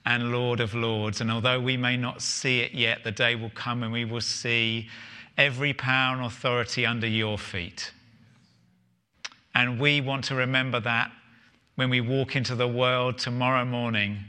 and 0.07 0.33
Lord 0.33 0.61
of 0.61 0.73
lords. 0.73 1.21
And 1.21 1.31
although 1.31 1.61
we 1.61 1.77
may 1.77 1.99
not 1.99 2.23
see 2.23 2.61
it 2.61 2.73
yet, 2.73 3.05
the 3.05 3.13
day 3.13 3.35
will 3.35 3.51
come 3.51 3.83
and 3.83 3.93
we 3.93 4.07
will 4.07 4.23
see 4.23 4.89
every 5.37 5.75
power 5.75 6.17
and 6.17 6.25
authority 6.25 6.87
under 6.87 7.07
your 7.07 7.37
feet. 7.37 7.93
And 9.55 9.79
we 9.79 10.01
want 10.01 10.25
to 10.25 10.35
remember 10.35 10.81
that 10.81 11.13
when 11.75 11.91
we 11.91 12.01
walk 12.01 12.35
into 12.35 12.55
the 12.55 12.67
world 12.67 13.19
tomorrow 13.19 13.67
morning, 13.67 14.25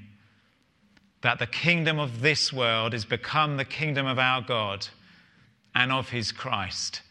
that 1.22 1.39
the 1.39 1.47
kingdom 1.47 1.99
of 1.99 2.22
this 2.22 2.53
world 2.53 2.93
is 2.93 3.05
become 3.05 3.57
the 3.57 3.65
kingdom 3.65 4.05
of 4.05 4.20
our 4.20 4.41
God 4.41 4.88
and 5.74 5.91
of 5.91 6.09
his 6.09 6.32
Christ. 6.32 7.01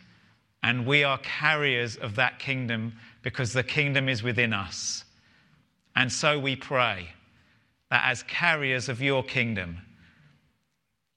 And 0.62 0.86
we 0.86 1.04
are 1.04 1.18
carriers 1.18 1.96
of 1.96 2.16
that 2.16 2.38
kingdom 2.38 2.94
because 3.22 3.52
the 3.52 3.62
kingdom 3.62 4.08
is 4.08 4.22
within 4.22 4.52
us. 4.52 5.04
And 5.94 6.12
so 6.12 6.38
we 6.38 6.56
pray 6.56 7.10
that 7.90 8.04
as 8.04 8.22
carriers 8.22 8.88
of 8.88 9.00
your 9.00 9.22
kingdom, 9.22 9.78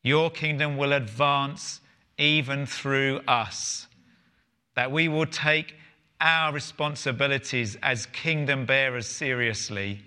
your 0.04 0.30
kingdom 0.30 0.78
will 0.78 0.94
advance 0.94 1.82
even 2.18 2.66
through 2.66 3.22
us, 3.28 3.88
that 4.76 4.92
we 4.92 5.08
will 5.08 5.26
take 5.26 5.76
our 6.22 6.54
responsibilities 6.54 7.78
as 7.82 8.06
kingdom 8.08 8.66
bearers 8.66 9.08
seriously, 9.08 10.02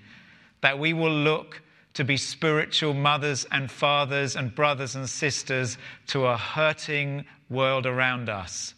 that 0.61 0.78
we 0.78 0.93
will 0.93 1.12
look 1.12 1.61
to 1.95 2.05
be 2.05 2.16
spiritual 2.16 2.95
mothers 2.95 3.47
and 3.51 3.70
fathers 3.70 4.36
and 4.36 4.55
brothers 4.55 4.95
and 4.97 5.09
sisters 5.09 5.76
to 6.07 6.26
a 6.26 6.36
hurting 6.36 7.24
world 7.51 7.86
around 7.86 8.28
us. 8.28 8.74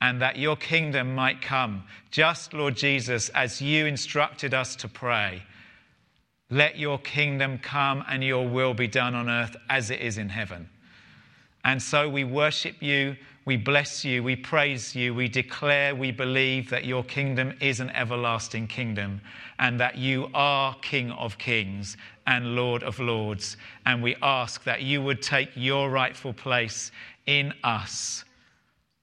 And 0.00 0.22
that 0.22 0.36
your 0.36 0.56
kingdom 0.56 1.14
might 1.14 1.42
come, 1.42 1.82
just, 2.12 2.54
Lord 2.54 2.76
Jesus, 2.76 3.30
as 3.30 3.60
you 3.60 3.86
instructed 3.86 4.54
us 4.54 4.76
to 4.76 4.88
pray. 4.88 5.42
Let 6.50 6.78
your 6.78 6.98
kingdom 6.98 7.58
come 7.58 8.04
and 8.08 8.22
your 8.22 8.48
will 8.48 8.74
be 8.74 8.86
done 8.86 9.14
on 9.14 9.28
earth 9.28 9.56
as 9.68 9.90
it 9.90 10.00
is 10.00 10.16
in 10.16 10.28
heaven. 10.28 10.68
And 11.64 11.82
so 11.82 12.08
we 12.08 12.24
worship 12.24 12.76
you, 12.80 13.16
we 13.48 13.56
bless 13.56 14.04
you, 14.04 14.22
we 14.22 14.36
praise 14.36 14.94
you, 14.94 15.14
we 15.14 15.26
declare, 15.26 15.94
we 15.94 16.12
believe 16.12 16.68
that 16.68 16.84
your 16.84 17.02
kingdom 17.02 17.54
is 17.62 17.80
an 17.80 17.88
everlasting 17.92 18.66
kingdom 18.66 19.22
and 19.58 19.80
that 19.80 19.96
you 19.96 20.28
are 20.34 20.76
King 20.82 21.12
of 21.12 21.38
kings 21.38 21.96
and 22.26 22.54
Lord 22.54 22.82
of 22.82 22.98
lords. 22.98 23.56
And 23.86 24.02
we 24.02 24.16
ask 24.20 24.64
that 24.64 24.82
you 24.82 25.00
would 25.00 25.22
take 25.22 25.48
your 25.54 25.88
rightful 25.88 26.34
place 26.34 26.92
in 27.24 27.54
us 27.64 28.22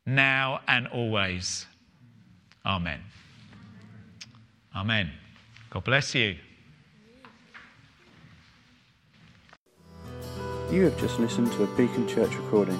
now 0.05 0.61
and 0.67 0.85
always. 0.89 1.65
Amen. 2.67 2.99
Amen. 4.75 5.09
God 5.71 5.85
bless 5.85 6.13
you. 6.13 6.35
You 10.71 10.83
have 10.83 10.99
just 10.99 11.19
listened 11.19 11.51
to 11.53 11.63
a 11.63 11.67
Beacon 11.75 12.07
Church 12.07 12.35
recording. 12.35 12.79